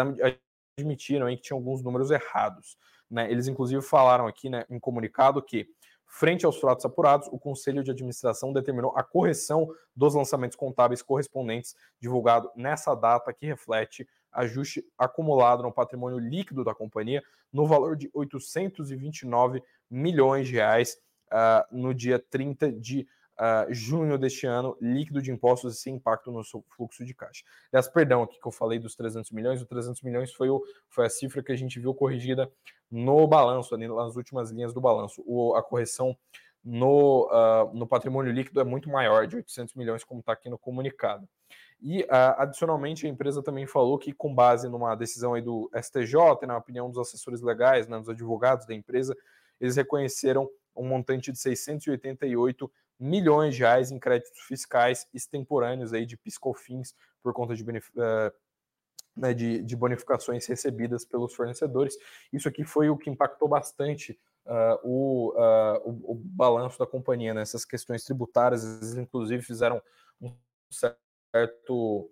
admitiram 0.79 1.27
aí 1.27 1.37
que 1.37 1.43
tinham 1.43 1.59
alguns 1.59 1.83
números 1.83 2.11
errados. 2.11 2.79
Né? 3.11 3.31
Eles, 3.31 3.49
inclusive, 3.49 3.83
falaram 3.83 4.27
aqui 4.27 4.49
né, 4.49 4.65
em 4.71 4.79
comunicado 4.79 5.43
que, 5.43 5.69
frente 6.13 6.45
aos 6.45 6.61
fatos 6.61 6.85
apurados, 6.85 7.27
o 7.33 7.39
Conselho 7.39 7.83
de 7.83 7.91
Administração 7.91 8.53
determinou 8.53 8.93
a 8.95 9.03
correção 9.03 9.67
dos 9.97 10.15
lançamentos 10.15 10.55
contábeis 10.55 11.01
correspondentes, 11.01 11.75
divulgado 11.99 12.51
nessa 12.55 12.95
data 12.95 13.33
que 13.33 13.47
reflete 13.47 14.07
ajuste 14.31 14.85
acumulado 14.99 15.63
no 15.63 15.73
patrimônio 15.73 16.19
líquido 16.19 16.63
da 16.63 16.75
companhia 16.75 17.23
no 17.51 17.67
valor 17.67 17.97
de 17.97 18.11
829 18.13 19.63
milhões 19.91 20.49
de 20.49 20.55
reais 20.55 20.99
uh, 21.29 21.65
no 21.75 21.95
dia 21.95 22.19
30 22.19 22.73
de 22.73 23.09
uh, 23.43 23.73
junho 23.75 24.17
deste 24.17 24.47
ano, 24.47 24.77
líquido 24.81 25.21
de 25.21 25.33
impostos 25.33 25.75
e 25.75 25.79
sem 25.81 25.97
impacto 25.97 26.31
no 26.31 26.45
seu 26.45 26.65
fluxo 26.77 27.05
de 27.05 27.13
caixa. 27.13 27.45
Aliás, 27.73 27.89
perdão 27.89 28.23
aqui 28.23 28.39
que 28.41 28.47
eu 28.47 28.53
falei 28.53 28.79
dos 28.79 28.95
300 28.95 29.33
milhões, 29.33 29.61
o 29.61 29.67
300 29.67 30.01
milhões 30.03 30.33
foi, 30.33 30.49
o, 30.49 30.63
foi 30.89 31.07
a 31.07 31.11
cifra 31.11 31.43
que 31.43 31.51
a 31.51 31.57
gente 31.57 31.81
viu 31.81 31.93
corrigida 31.93 32.51
no 32.91 33.27
balanço, 33.27 33.77
nas 33.77 34.17
últimas 34.17 34.51
linhas 34.51 34.73
do 34.73 34.81
balanço. 34.81 35.23
O, 35.27 35.55
a 35.57 35.63
correção 35.63 36.17
no, 36.65 37.27
uh, 37.27 37.75
no 37.75 37.87
patrimônio 37.87 38.33
líquido 38.33 38.61
é 38.61 38.65
muito 38.65 38.89
maior, 38.89 39.27
de 39.27 39.35
800 39.37 39.75
milhões, 39.75 40.05
como 40.05 40.21
está 40.21 40.33
aqui 40.33 40.49
no 40.49 40.59
comunicado. 40.59 41.29
E, 41.81 42.03
uh, 42.03 42.39
adicionalmente, 42.39 43.07
a 43.07 43.09
empresa 43.09 43.43
também 43.43 43.67
falou 43.67 43.99
que, 43.99 44.13
com 44.13 44.33
base 44.33 44.69
numa 44.69 44.95
decisão 44.95 45.35
aí 45.35 45.43
do 45.43 45.69
STJ, 45.75 46.47
na 46.47 46.57
opinião 46.57 46.89
dos 46.89 46.99
assessores 46.99 47.43
legais, 47.43 47.89
né, 47.89 47.99
dos 47.99 48.09
advogados 48.09 48.65
da 48.67 48.75
empresa, 48.75 49.17
eles 49.61 49.75
reconheceram 49.75 50.49
um 50.77 50.87
montante 50.87 51.33
de 51.33 51.39
688 51.39 52.71
milhões 52.99 53.55
de 53.55 53.61
reais 53.61 53.91
em 53.91 53.99
créditos 53.99 54.41
fiscais 54.43 55.07
extemporâneos 55.13 55.93
aí 55.93 56.07
de 56.07 56.17
piscofins 56.17 56.95
por 57.23 57.33
conta 57.33 57.55
de, 57.55 57.63
uh, 57.63 58.33
né, 59.17 59.35
de, 59.35 59.63
de, 59.63 59.77
bonificações 59.77 60.47
recebidas 60.47 61.05
pelos 61.05 61.35
fornecedores. 61.35 61.97
Isso 62.33 62.49
aqui 62.49 62.65
foi 62.65 62.91
o 62.91 62.97
que 62.97 63.11
impactou 63.11 63.49
bastante 63.49 64.19
uh, 64.47 64.79
o, 64.83 65.31
uh, 65.33 65.81
o, 65.85 66.13
o, 66.13 66.15
balanço 66.15 66.79
da 66.79 66.87
companhia, 66.87 67.35
nessas 67.35 67.63
né, 67.63 67.69
questões 67.71 68.05
tributárias, 68.05 68.65
eles 68.65 68.97
inclusive 68.97 69.43
fizeram 69.43 69.83
um 70.21 70.33
certo 70.71 72.11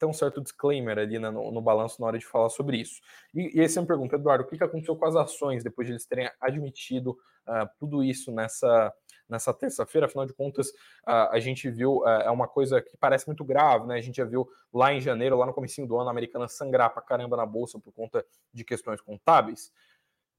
até 0.00 0.06
um 0.06 0.14
certo 0.14 0.40
disclaimer 0.40 0.98
ali 0.98 1.18
né, 1.18 1.30
no, 1.30 1.52
no, 1.52 1.60
balanço 1.60 2.00
na 2.00 2.06
hora 2.06 2.18
de 2.18 2.24
falar 2.24 2.48
sobre 2.48 2.78
isso. 2.78 3.02
E, 3.34 3.58
e 3.58 3.60
aí 3.60 3.68
você 3.68 3.78
me 3.78 3.86
pergunta, 3.86 4.16
Eduardo, 4.16 4.44
o 4.44 4.46
que, 4.46 4.56
que 4.56 4.64
aconteceu 4.64 4.96
com 4.96 5.04
as 5.04 5.14
ações 5.14 5.62
depois 5.62 5.86
de 5.86 5.92
eles 5.92 6.06
terem 6.06 6.30
admitido 6.40 7.10
uh, 7.46 7.68
tudo 7.78 8.02
isso 8.02 8.32
nessa, 8.32 8.90
nessa 9.28 9.52
terça-feira? 9.52 10.06
Afinal 10.06 10.24
de 10.24 10.32
contas, 10.32 10.72
a 11.04 11.38
gente 11.38 11.70
viu, 11.70 11.98
uh, 11.98 12.08
é 12.08 12.30
uma 12.30 12.48
coisa 12.48 12.80
que 12.80 12.96
parece 12.96 13.26
muito 13.26 13.44
grave, 13.44 13.86
né? 13.86 13.96
A 13.96 14.00
gente 14.00 14.16
já 14.16 14.24
viu 14.24 14.48
lá 14.72 14.90
em 14.94 15.00
janeiro, 15.02 15.36
lá 15.36 15.44
no 15.44 15.52
começo 15.52 15.86
do 15.86 15.98
ano, 15.98 16.08
a 16.08 16.12
americana 16.12 16.48
sangrar 16.48 16.90
pra 16.90 17.02
caramba 17.02 17.36
na 17.36 17.44
bolsa 17.44 17.78
por 17.78 17.92
conta 17.92 18.24
de 18.52 18.64
questões 18.64 19.02
contábeis. 19.02 19.70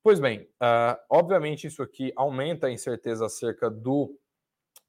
Pois 0.03 0.20
bem, 0.20 0.50
obviamente 1.08 1.68
isso 1.68 1.84
aqui 1.84 2.12
aumenta 2.15 2.65
a 2.65 2.72
incerteza 2.72 3.27
acerca 3.27 3.70
do 3.70 4.18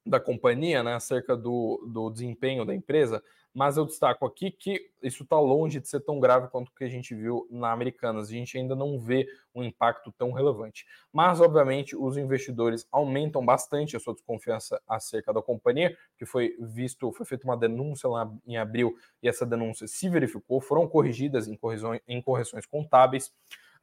da 0.05 0.19
companhia, 0.19 0.83
né, 0.83 0.95
acerca 0.95 1.35
do, 1.35 1.85
do 1.87 2.09
desempenho 2.09 2.65
da 2.65 2.75
empresa, 2.75 3.23
mas 3.53 3.77
eu 3.77 3.85
destaco 3.85 4.25
aqui 4.25 4.49
que 4.49 4.89
isso 5.01 5.23
está 5.23 5.39
longe 5.39 5.79
de 5.79 5.87
ser 5.87 5.99
tão 5.99 6.19
grave 6.19 6.47
quanto 6.47 6.69
o 6.69 6.71
que 6.73 6.83
a 6.83 6.89
gente 6.89 7.13
viu 7.13 7.47
na 7.51 7.71
Americanas. 7.71 8.27
A 8.27 8.31
gente 8.31 8.57
ainda 8.57 8.75
não 8.75 8.99
vê 8.99 9.27
um 9.53 9.63
impacto 9.63 10.11
tão 10.17 10.31
relevante. 10.31 10.85
Mas, 11.11 11.39
obviamente, 11.39 11.95
os 11.95 12.17
investidores 12.17 12.87
aumentam 12.91 13.45
bastante 13.45 13.95
a 13.95 13.99
sua 13.99 14.13
desconfiança 14.13 14.81
acerca 14.87 15.31
da 15.31 15.41
companhia, 15.41 15.95
que 16.17 16.25
foi 16.25 16.55
visto, 16.59 17.11
foi 17.11 17.25
feita 17.27 17.45
uma 17.45 17.55
denúncia 17.55 18.09
lá 18.09 18.27
em 18.47 18.57
abril 18.57 18.97
e 19.21 19.29
essa 19.29 19.45
denúncia 19.45 19.87
se 19.87 20.09
verificou, 20.09 20.59
foram 20.59 20.87
corrigidas 20.87 21.47
em 21.47 21.55
correções, 21.55 22.01
em 22.07 22.21
correções 22.21 22.65
contábeis. 22.65 23.27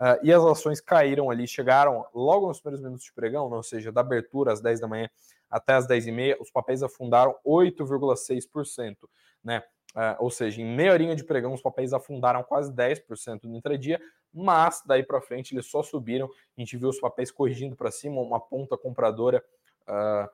Uh, 0.00 0.16
e 0.22 0.32
as 0.32 0.42
ações 0.42 0.80
caíram 0.80 1.30
ali, 1.30 1.46
chegaram 1.46 2.06
logo 2.14 2.48
nos 2.48 2.58
primeiros 2.58 2.82
minutos 2.82 3.04
de 3.04 3.12
pregão, 3.12 3.50
né, 3.50 3.56
ou 3.56 3.62
seja, 3.62 3.92
da 3.92 4.00
abertura 4.00 4.50
às 4.50 4.60
10 4.60 4.80
da 4.80 4.88
manhã 4.88 5.10
até 5.50 5.74
as 5.74 5.86
10h30, 5.86 6.36
os 6.40 6.50
papéis 6.50 6.82
afundaram 6.82 7.34
8,6%, 7.44 8.96
né? 9.42 9.62
Uh, 9.94 10.14
ou 10.20 10.30
seja, 10.30 10.62
em 10.62 10.64
meia 10.64 10.92
horinha 10.92 11.16
de 11.16 11.24
pregão, 11.24 11.52
os 11.52 11.62
papéis 11.62 11.92
afundaram 11.92 12.44
quase 12.44 12.72
10% 12.72 13.44
no 13.44 13.56
intradia, 13.56 14.00
mas 14.32 14.82
daí 14.86 15.02
para 15.02 15.20
frente 15.20 15.52
eles 15.52 15.66
só 15.66 15.82
subiram. 15.82 16.30
A 16.56 16.60
gente 16.60 16.76
viu 16.76 16.88
os 16.88 17.00
papéis 17.00 17.32
corrigindo 17.32 17.74
para 17.74 17.90
cima, 17.90 18.20
uma 18.20 18.38
ponta 18.38 18.78
compradora 18.78 19.44
uh, 19.88 20.30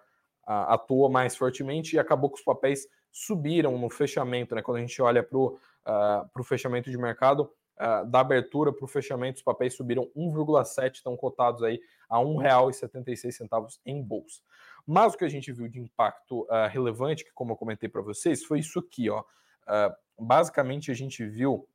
atua 0.46 1.08
mais 1.08 1.34
fortemente 1.34 1.96
e 1.96 1.98
acabou 1.98 2.28
que 2.28 2.38
os 2.38 2.44
papéis 2.44 2.86
subiram 3.10 3.78
no 3.78 3.88
fechamento, 3.88 4.54
né? 4.54 4.60
Quando 4.60 4.76
a 4.76 4.80
gente 4.80 5.00
olha 5.00 5.22
para 5.22 5.38
o 5.38 6.44
fechamento 6.44 6.90
de 6.90 6.98
mercado, 6.98 7.50
Uh, 7.78 8.06
da 8.06 8.20
abertura 8.20 8.72
para 8.72 8.84
o 8.84 8.88
fechamento, 8.88 9.36
os 9.36 9.42
papéis 9.42 9.74
subiram 9.74 10.10
1,7, 10.16 10.94
estão 10.94 11.14
cotados 11.14 11.62
aí 11.62 11.78
a 12.08 12.18
R$ 12.18 12.24
1,76 12.24 13.78
em 13.84 14.02
bolsa. 14.02 14.40
Mas 14.86 15.12
o 15.12 15.18
que 15.18 15.24
a 15.24 15.28
gente 15.28 15.52
viu 15.52 15.68
de 15.68 15.78
impacto 15.78 16.42
uh, 16.44 16.68
relevante, 16.70 17.24
que 17.24 17.32
como 17.32 17.52
eu 17.52 17.56
comentei 17.56 17.88
para 17.88 18.00
vocês, 18.00 18.44
foi 18.44 18.60
isso 18.60 18.78
aqui, 18.78 19.10
ó. 19.10 19.20
Uh, 19.20 20.24
basicamente 20.24 20.90
a 20.90 20.94
gente 20.94 21.24
viu 21.26 21.68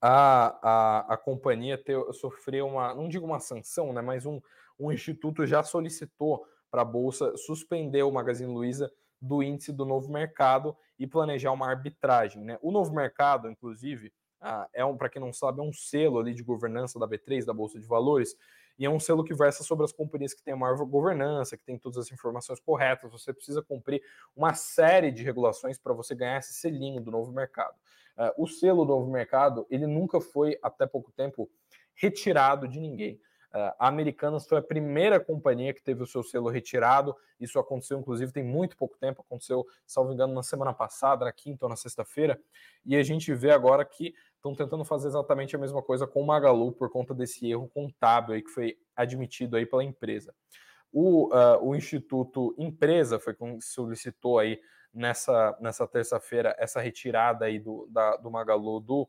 a, 0.00 0.58
a, 0.62 1.14
a 1.14 1.16
companhia 1.16 1.76
ter, 1.76 2.00
sofrer 2.12 2.62
uma, 2.62 2.94
não 2.94 3.08
digo 3.08 3.26
uma 3.26 3.40
sanção, 3.40 3.92
né, 3.92 4.00
mas 4.00 4.24
um, 4.24 4.40
um 4.78 4.92
instituto 4.92 5.46
já 5.46 5.62
solicitou 5.62 6.46
para 6.70 6.82
a 6.82 6.84
Bolsa 6.84 7.36
suspender 7.36 8.02
o 8.02 8.12
Magazine 8.12 8.52
Luiza 8.52 8.90
do 9.20 9.42
índice 9.42 9.72
do 9.72 9.84
novo 9.84 10.12
mercado 10.12 10.76
e 10.98 11.06
planejar 11.06 11.52
uma 11.52 11.68
arbitragem. 11.68 12.44
Né? 12.44 12.58
O 12.60 12.70
novo 12.70 12.94
mercado, 12.94 13.50
inclusive, 13.50 14.12
ah, 14.40 14.68
é 14.72 14.84
um, 14.84 14.96
para 14.96 15.08
quem 15.08 15.20
não 15.20 15.32
sabe, 15.32 15.60
é 15.60 15.62
um 15.62 15.72
selo 15.72 16.18
ali 16.18 16.34
de 16.34 16.42
governança 16.42 16.98
da 16.98 17.08
B3, 17.08 17.44
da 17.44 17.52
Bolsa 17.52 17.80
de 17.80 17.86
Valores, 17.86 18.36
e 18.78 18.84
é 18.84 18.90
um 18.90 19.00
selo 19.00 19.24
que 19.24 19.34
versa 19.34 19.64
sobre 19.64 19.84
as 19.84 19.92
companhias 19.92 20.34
que 20.34 20.42
têm 20.42 20.52
a 20.52 20.56
maior 20.56 20.76
governança, 20.84 21.56
que 21.56 21.64
tem 21.64 21.78
todas 21.78 21.98
as 21.98 22.12
informações 22.12 22.60
corretas. 22.60 23.10
Você 23.10 23.32
precisa 23.32 23.62
cumprir 23.62 24.02
uma 24.34 24.52
série 24.52 25.10
de 25.10 25.22
regulações 25.22 25.78
para 25.78 25.94
você 25.94 26.14
ganhar 26.14 26.38
esse 26.38 26.52
selinho 26.52 27.00
do 27.00 27.10
novo 27.10 27.32
mercado. 27.32 27.74
Uh, 28.18 28.44
o 28.44 28.46
selo 28.46 28.84
do 28.84 28.92
novo 28.92 29.10
mercado, 29.10 29.66
ele 29.70 29.86
nunca 29.86 30.20
foi, 30.20 30.58
até 30.62 30.86
pouco 30.86 31.10
tempo, 31.12 31.50
retirado 31.94 32.68
de 32.68 32.78
ninguém. 32.78 33.18
A 33.52 33.88
Americanas 33.88 34.46
foi 34.46 34.58
a 34.58 34.62
primeira 34.62 35.18
companhia 35.18 35.72
que 35.72 35.82
teve 35.82 36.02
o 36.02 36.06
seu 36.06 36.22
selo 36.22 36.48
retirado. 36.48 37.16
Isso 37.40 37.58
aconteceu, 37.58 37.98
inclusive, 37.98 38.32
tem 38.32 38.44
muito 38.44 38.76
pouco 38.76 38.98
tempo. 38.98 39.22
Aconteceu, 39.22 39.66
salvo 39.86 40.12
engano, 40.12 40.34
na 40.34 40.42
semana 40.42 40.74
passada, 40.74 41.24
na 41.24 41.32
quinta 41.32 41.64
ou 41.64 41.68
na 41.68 41.76
sexta-feira. 41.76 42.38
E 42.84 42.96
a 42.96 43.02
gente 43.02 43.32
vê 43.34 43.50
agora 43.50 43.84
que 43.84 44.14
estão 44.34 44.54
tentando 44.54 44.84
fazer 44.84 45.08
exatamente 45.08 45.56
a 45.56 45.58
mesma 45.58 45.82
coisa 45.82 46.06
com 46.06 46.22
o 46.22 46.26
Magalu 46.26 46.72
por 46.72 46.90
conta 46.90 47.14
desse 47.14 47.50
erro 47.50 47.68
contábil 47.68 48.34
aí 48.34 48.42
que 48.42 48.50
foi 48.50 48.78
admitido 48.94 49.56
aí 49.56 49.66
pela 49.66 49.82
empresa. 49.82 50.34
O, 50.92 51.34
uh, 51.34 51.58
o 51.62 51.74
Instituto 51.74 52.54
Empresa 52.56 53.18
foi 53.18 53.34
quem 53.34 53.60
solicitou 53.60 54.38
aí 54.38 54.60
nessa, 54.94 55.56
nessa 55.60 55.86
terça-feira 55.86 56.54
essa 56.58 56.80
retirada 56.80 57.44
aí 57.44 57.58
do, 57.58 57.86
da, 57.90 58.16
do 58.16 58.30
Magalu 58.30 58.80
do 58.80 59.08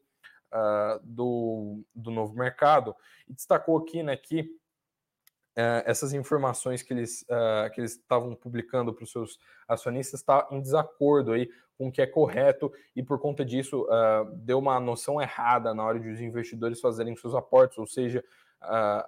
uh, 0.54 1.00
do, 1.04 1.84
do 1.94 2.12
novo 2.12 2.36
mercado, 2.36 2.96
e 3.27 3.34
destacou 3.34 3.77
aqui 3.77 4.04
né, 4.04 4.16
que 4.16 4.42
uh, 4.42 5.84
essas 5.86 6.13
informações 6.13 6.82
que 6.82 6.94
eles 6.94 7.24
uh, 7.24 7.72
que 7.74 7.82
eles 7.82 7.94
estavam 7.94 8.36
publicando 8.36 8.94
para 8.94 9.04
os 9.04 9.12
seus 9.12 9.39
acionistas 9.68 10.20
está 10.20 10.48
em 10.51 10.62
desacordo 10.62 11.34
aí 11.34 11.50
com 11.77 11.88
o 11.88 11.92
que 11.92 12.01
é 12.01 12.08
correto 12.08 12.72
e 12.96 13.04
por 13.04 13.20
conta 13.20 13.46
disso 13.46 13.86
deu 14.38 14.58
uma 14.58 14.80
noção 14.80 15.22
errada 15.22 15.75
na 15.75 15.84
hora 15.84 16.00
de 16.00 16.10
os 16.10 16.20
investidores 16.20 16.82
fazerem 16.82 17.16
seus 17.16 17.36
aportes, 17.36 17.77
ou 17.77 17.86
seja, 17.86 18.24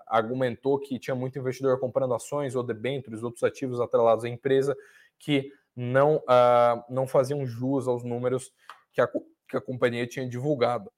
argumentou 0.05 0.77
que 0.77 0.99
tinha 0.99 1.15
muito 1.15 1.39
investidor 1.39 1.79
comprando 1.79 2.13
ações 2.13 2.55
ou 2.55 2.61
debêntures, 2.61 3.23
outros 3.23 3.43
ativos 3.43 3.81
atrelados 3.81 4.23
à 4.23 4.29
empresa 4.29 4.77
que 5.17 5.51
não, 5.75 6.21
não 6.87 7.07
faziam 7.07 7.43
jus 7.43 7.87
aos 7.87 8.03
números 8.03 8.53
que 8.93 9.01
a, 9.01 9.07
que 9.47 9.57
a 9.57 9.61
companhia 9.61 10.05
tinha 10.05 10.29
divulgado. 10.29 10.91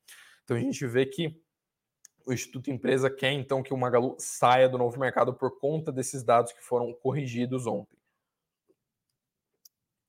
Então 0.43 0.57
a 0.57 0.59
gente 0.59 0.85
vê 0.85 1.05
que 1.05 1.39
o 2.25 2.33
Instituto 2.33 2.69
Empresa 2.69 3.09
quer 3.09 3.31
então 3.31 3.63
que 3.63 3.73
o 3.73 3.77
Magalu 3.77 4.15
saia 4.19 4.69
do 4.69 4.77
novo 4.77 4.99
mercado 4.99 5.33
por 5.33 5.59
conta 5.59 5.91
desses 5.91 6.23
dados 6.23 6.51
que 6.51 6.61
foram 6.61 6.93
corrigidos 6.93 7.65
ontem. 7.65 7.97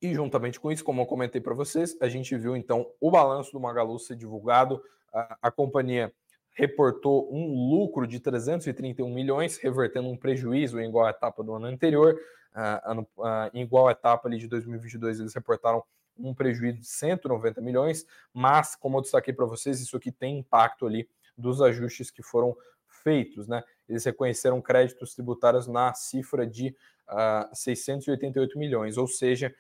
E 0.01 0.13
juntamente 0.15 0.59
com 0.59 0.71
isso, 0.73 0.83
como 0.83 1.01
eu 1.01 1.07
comentei 1.07 1.41
para 1.41 1.55
vocês, 1.55 1.97
a 2.01 2.09
gente 2.09 2.37
viu 2.37 2.57
então 2.57 2.91
o 3.01 3.11
balanço 3.11 3.53
do 3.53 3.61
Magalu 3.61 3.99
ser 4.01 4.17
divulgado. 4.17 4.83
A, 5.13 5.39
a, 5.43 5.51
companhia 5.51 6.13
reportou 6.55 7.33
um 7.33 7.71
lucro 7.71 8.07
de 8.07 8.19
331 8.19 9.09
milhões, 9.09 9.59
revertendo 9.59 10.09
um 10.09 10.17
prejuízo 10.17 10.81
em 10.81 10.89
igual 10.89 11.09
etapa 11.09 11.45
do 11.45 11.55
ano 11.55 11.67
anterior. 11.67 12.19
Uh, 12.53 12.91
ano, 12.91 13.09
uh, 13.17 13.51
em 13.55 13.63
igual 13.63 13.89
etapa 13.91 14.29
ali 14.29 14.39
de 14.39 14.49
2022, 14.49 15.21
eles 15.21 15.35
reportaram 15.35 15.85
um 16.19 16.35
prejuízo 16.35 16.79
de 16.79 16.87
190 16.87 17.61
milhões, 17.61 18.07
mas, 18.33 18.77
como 18.77 18.99
eu 18.99 19.03
destaquei 19.03 19.33
para 19.33 19.47
vocês, 19.47 19.81
isso 19.81 19.97
aqui 19.97 20.13
tem 20.13 20.39
impacto 20.39 20.87
ali 20.87 21.09
dos 21.37 21.61
ajustes 21.61 22.11
que 22.11 22.23
foram 22.23 22.57
feitos, 22.87 23.49
né? 23.49 23.63
Eles 23.89 24.05
reconheceram 24.05 24.61
créditos 24.61 25.15
tributários 25.15 25.67
na 25.67 25.93
cifra 25.95 26.47
de 26.47 26.69
uh, 27.09 27.49
ah, 27.49 27.51
688 27.53 28.59
milhões, 28.59 28.97
ou 28.97 29.07
seja, 29.07 29.55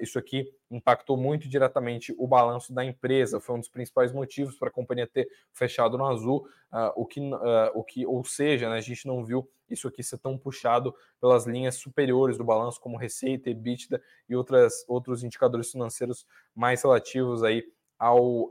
isso 0.00 0.18
aqui 0.18 0.50
impactou 0.70 1.16
muito 1.16 1.48
diretamente 1.48 2.14
o 2.18 2.26
balanço 2.26 2.72
da 2.72 2.84
empresa, 2.84 3.40
foi 3.40 3.56
um 3.56 3.60
dos 3.60 3.68
principais 3.68 4.12
motivos 4.12 4.58
para 4.58 4.68
a 4.68 4.72
companhia 4.72 5.06
ter 5.06 5.28
fechado 5.52 5.96
no 5.96 6.06
azul, 6.06 6.48
uh, 6.72 6.92
o, 6.96 7.04
que, 7.06 7.20
uh, 7.20 7.70
o 7.74 7.84
que, 7.84 8.06
ou 8.06 8.24
seja, 8.24 8.68
né, 8.68 8.76
a 8.76 8.80
gente 8.80 9.06
não 9.06 9.24
viu 9.24 9.48
isso 9.68 9.86
aqui 9.88 10.02
ser 10.02 10.18
tão 10.18 10.38
puxado 10.38 10.94
pelas 11.20 11.46
linhas 11.46 11.76
superiores 11.76 12.38
do 12.38 12.44
balanço, 12.44 12.80
como 12.80 12.96
receita, 12.96 13.50
EBITDA 13.50 14.00
e 14.28 14.36
outras, 14.36 14.84
outros 14.88 15.22
indicadores 15.22 15.70
financeiros 15.70 16.26
mais 16.54 16.82
relativos 16.82 17.42
aí 17.42 17.64
ao, 17.98 18.48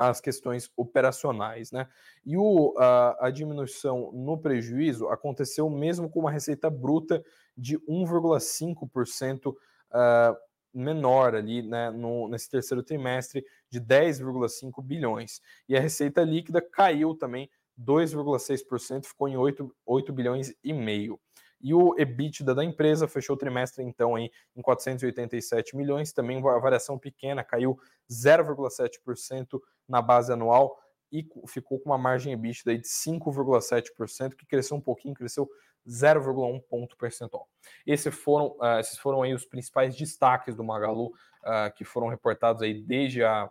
as 0.00 0.18
questões 0.18 0.70
operacionais, 0.78 1.70
né? 1.70 1.86
E 2.24 2.34
o, 2.34 2.74
a, 2.78 3.26
a, 3.26 3.30
diminuição 3.30 4.10
no 4.12 4.38
prejuízo 4.38 5.08
aconteceu 5.08 5.68
mesmo 5.68 6.08
com 6.08 6.20
uma 6.20 6.30
receita 6.30 6.70
bruta 6.70 7.22
de 7.54 7.78
1,5% 7.80 9.54
uh, 9.92 10.36
menor 10.72 11.34
ali, 11.34 11.62
né, 11.62 11.90
no, 11.90 12.28
nesse 12.28 12.48
terceiro 12.48 12.82
trimestre 12.82 13.44
de 13.68 13.80
10,5 13.80 14.82
bilhões. 14.82 15.40
E 15.68 15.76
a 15.76 15.80
receita 15.80 16.22
líquida 16.22 16.60
caiu 16.60 17.14
também 17.14 17.50
2,6%, 17.78 19.06
ficou 19.06 19.28
em 19.28 19.36
8, 19.36 19.74
8 19.86 20.12
bilhões 20.12 20.54
e 20.62 20.72
meio. 20.72 21.18
E 21.62 21.74
o 21.74 21.94
EBITDA 21.98 22.54
da 22.54 22.64
empresa 22.64 23.06
fechou 23.06 23.36
o 23.36 23.38
trimestre, 23.38 23.84
então, 23.84 24.16
em, 24.16 24.30
em 24.56 24.62
487 24.62 25.76
milhões, 25.76 26.12
também 26.12 26.38
uma 26.38 26.58
variação 26.58 26.98
pequena, 26.98 27.44
caiu 27.44 27.78
0,7% 28.10 29.60
na 29.86 30.00
base 30.00 30.32
anual 30.32 30.78
e 31.12 31.26
ficou 31.46 31.78
com 31.78 31.90
uma 31.90 31.98
margem 31.98 32.32
EBITDA 32.32 32.78
de 32.78 32.88
5,7%, 32.88 34.34
que 34.36 34.46
cresceu 34.46 34.76
um 34.76 34.80
pouquinho, 34.80 35.14
cresceu 35.14 35.50
0,1 35.86 36.62
ponto 36.68 36.96
percentual. 36.96 37.48
Esses 37.86 38.14
foram, 38.14 38.56
uh, 38.58 38.78
esses 38.78 38.98
foram 38.98 39.22
aí 39.22 39.34
os 39.34 39.44
principais 39.44 39.96
destaques 39.96 40.54
do 40.54 40.64
Magalu, 40.64 41.06
uh, 41.06 41.72
que 41.74 41.84
foram 41.84 42.08
reportados 42.08 42.62
aí 42.62 42.74
desde 42.74 43.24
a, 43.24 43.50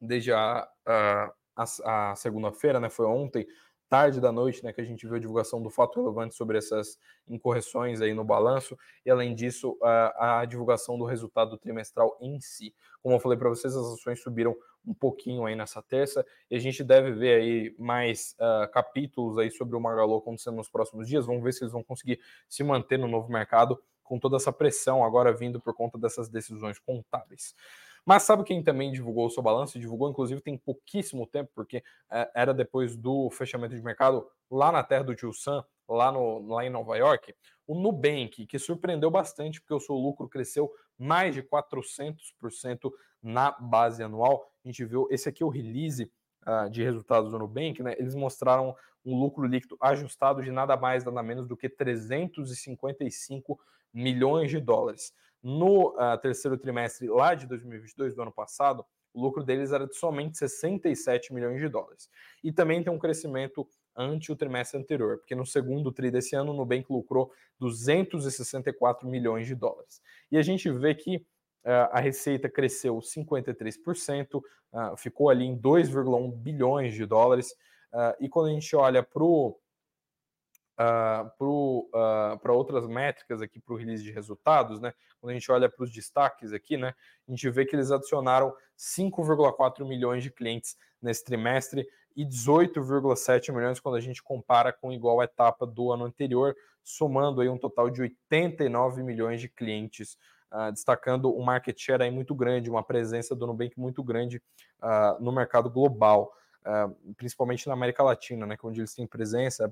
desde 0.00 0.32
a, 0.32 0.68
uh, 0.86 1.32
a, 1.56 2.10
a 2.10 2.16
segunda-feira, 2.16 2.80
né? 2.80 2.90
Foi 2.90 3.06
ontem, 3.06 3.46
tarde 3.94 4.20
da 4.20 4.32
noite, 4.32 4.64
né, 4.64 4.72
que 4.72 4.80
a 4.80 4.84
gente 4.84 5.06
viu 5.06 5.14
a 5.14 5.20
divulgação 5.20 5.62
do 5.62 5.70
fato 5.70 6.00
relevante 6.00 6.34
sobre 6.34 6.58
essas 6.58 6.98
incorreções 7.28 8.00
aí 8.00 8.12
no 8.12 8.24
balanço, 8.24 8.76
e 9.06 9.10
além 9.10 9.36
disso, 9.36 9.78
a, 9.80 10.40
a 10.40 10.44
divulgação 10.44 10.98
do 10.98 11.04
resultado 11.04 11.56
trimestral 11.56 12.18
em 12.20 12.40
si. 12.40 12.74
Como 13.00 13.14
eu 13.14 13.20
falei 13.20 13.38
para 13.38 13.48
vocês, 13.48 13.76
as 13.76 13.86
ações 13.86 14.20
subiram 14.20 14.56
um 14.84 14.92
pouquinho 14.92 15.46
aí 15.46 15.54
nessa 15.54 15.80
terça, 15.80 16.26
e 16.50 16.56
a 16.56 16.58
gente 16.58 16.82
deve 16.82 17.12
ver 17.12 17.40
aí 17.40 17.74
mais 17.78 18.34
uh, 18.40 18.68
capítulos 18.72 19.38
aí 19.38 19.48
sobre 19.48 19.76
o 19.76 19.80
Magalu 19.80 20.16
acontecendo 20.16 20.56
nos 20.56 20.68
próximos 20.68 21.06
dias, 21.06 21.24
vamos 21.24 21.44
ver 21.44 21.52
se 21.52 21.62
eles 21.62 21.72
vão 21.72 21.84
conseguir 21.84 22.18
se 22.48 22.64
manter 22.64 22.98
no 22.98 23.06
novo 23.06 23.30
mercado 23.30 23.80
com 24.02 24.18
toda 24.18 24.38
essa 24.38 24.52
pressão 24.52 25.04
agora 25.04 25.32
vindo 25.32 25.60
por 25.60 25.72
conta 25.72 25.96
dessas 25.96 26.28
decisões 26.28 26.80
contábeis. 26.80 27.54
Mas 28.04 28.24
sabe 28.24 28.44
quem 28.44 28.62
também 28.62 28.92
divulgou 28.92 29.26
o 29.26 29.30
seu 29.30 29.42
balanço? 29.42 29.78
Divulgou, 29.78 30.10
inclusive, 30.10 30.40
tem 30.40 30.58
pouquíssimo 30.58 31.26
tempo, 31.26 31.50
porque 31.54 31.82
é, 32.10 32.30
era 32.34 32.52
depois 32.52 32.96
do 32.96 33.30
fechamento 33.30 33.74
de 33.74 33.82
mercado 33.82 34.26
lá 34.50 34.70
na 34.70 34.82
terra 34.82 35.04
do 35.04 35.14
tio 35.14 35.32
Sam, 35.32 35.64
lá, 35.88 36.12
no, 36.12 36.46
lá 36.46 36.64
em 36.64 36.70
Nova 36.70 36.96
York. 36.96 37.34
O 37.66 37.74
Nubank, 37.74 38.46
que 38.46 38.58
surpreendeu 38.58 39.10
bastante, 39.10 39.60
porque 39.60 39.74
o 39.74 39.80
seu 39.80 39.94
lucro 39.94 40.28
cresceu 40.28 40.70
mais 40.98 41.34
de 41.34 41.42
400% 41.42 42.92
na 43.22 43.52
base 43.52 44.02
anual. 44.02 44.46
A 44.64 44.68
gente 44.68 44.84
viu, 44.84 45.08
esse 45.10 45.28
aqui 45.28 45.42
é 45.42 45.46
o 45.46 45.50
release 45.50 46.10
uh, 46.46 46.68
de 46.68 46.82
resultados 46.82 47.30
do 47.30 47.38
Nubank, 47.38 47.82
né? 47.82 47.94
Eles 47.98 48.14
mostraram 48.14 48.76
um 49.04 49.18
lucro 49.18 49.46
líquido 49.46 49.76
ajustado 49.80 50.42
de 50.42 50.50
nada 50.50 50.76
mais, 50.76 51.04
nada 51.04 51.22
menos 51.22 51.46
do 51.46 51.56
que 51.56 51.68
355 51.68 53.58
milhões 53.92 54.50
de 54.50 54.60
dólares. 54.60 55.12
No 55.44 55.90
uh, 55.90 56.18
terceiro 56.22 56.56
trimestre 56.56 57.06
lá 57.06 57.34
de 57.34 57.46
2022, 57.46 58.14
do 58.14 58.22
ano 58.22 58.32
passado, 58.32 58.82
o 59.12 59.20
lucro 59.20 59.44
deles 59.44 59.72
era 59.72 59.86
de 59.86 59.94
somente 59.94 60.38
67 60.38 61.34
milhões 61.34 61.60
de 61.60 61.68
dólares. 61.68 62.08
E 62.42 62.50
também 62.50 62.82
tem 62.82 62.90
um 62.90 62.98
crescimento 62.98 63.68
ante 63.94 64.32
o 64.32 64.36
trimestre 64.36 64.80
anterior, 64.80 65.18
porque 65.18 65.34
no 65.34 65.44
segundo 65.44 65.92
tri 65.92 66.10
desse 66.10 66.34
ano 66.34 66.52
o 66.52 66.56
Nubank 66.56 66.90
lucrou 66.90 67.30
264 67.60 69.06
milhões 69.06 69.46
de 69.46 69.54
dólares. 69.54 70.00
E 70.32 70.38
a 70.38 70.42
gente 70.42 70.70
vê 70.70 70.94
que 70.94 71.16
uh, 71.18 71.92
a 71.92 72.00
receita 72.00 72.48
cresceu 72.48 72.98
53%, 72.98 74.36
uh, 74.36 74.96
ficou 74.96 75.28
ali 75.28 75.44
em 75.44 75.56
2,1 75.56 76.32
bilhões 76.32 76.94
de 76.94 77.04
dólares. 77.04 77.52
Uh, 77.92 78.16
e 78.18 78.30
quando 78.30 78.46
a 78.46 78.52
gente 78.52 78.74
olha 78.74 79.02
para 79.02 79.22
o 79.22 79.56
uh, 80.78 81.44
uh, 81.44 82.38
para 82.38 82.52
outras 82.52 82.86
métricas 82.86 83.40
aqui 83.40 83.60
para 83.60 83.74
o 83.74 83.76
release 83.76 84.02
de 84.02 84.10
resultados, 84.10 84.80
né? 84.80 84.92
Quando 85.20 85.30
a 85.30 85.34
gente 85.34 85.50
olha 85.50 85.68
para 85.68 85.84
os 85.84 85.90
destaques 85.90 86.52
aqui, 86.52 86.76
né? 86.76 86.94
A 87.26 87.30
gente 87.30 87.48
vê 87.50 87.64
que 87.64 87.74
eles 87.74 87.90
adicionaram 87.90 88.54
5,4 88.76 89.86
milhões 89.86 90.22
de 90.22 90.30
clientes 90.30 90.76
nesse 91.00 91.24
trimestre 91.24 91.86
e 92.16 92.24
18,7 92.24 93.52
milhões 93.52 93.80
quando 93.80 93.96
a 93.96 94.00
gente 94.00 94.22
compara 94.22 94.72
com 94.72 94.92
igual 94.92 95.22
etapa 95.22 95.66
do 95.66 95.92
ano 95.92 96.04
anterior, 96.04 96.54
somando 96.82 97.40
aí 97.40 97.48
um 97.48 97.58
total 97.58 97.90
de 97.90 98.02
89 98.02 99.02
milhões 99.02 99.40
de 99.40 99.48
clientes, 99.48 100.16
uh, 100.52 100.70
destacando 100.72 101.34
um 101.36 101.42
market 101.42 101.78
share 101.78 102.02
aí 102.02 102.10
muito 102.10 102.34
grande, 102.34 102.70
uma 102.70 102.82
presença 102.82 103.34
do 103.34 103.46
Nubank 103.46 103.78
muito 103.78 104.02
grande 104.02 104.42
uh, 104.82 105.22
no 105.22 105.32
mercado 105.32 105.70
global 105.70 106.32
uh, 106.66 107.14
principalmente 107.14 107.66
na 107.66 107.74
América 107.74 108.02
Latina, 108.02 108.46
né, 108.46 108.54
é 108.54 108.66
onde 108.66 108.80
eles 108.80 108.94
têm 108.94 109.06
presença, 109.06 109.70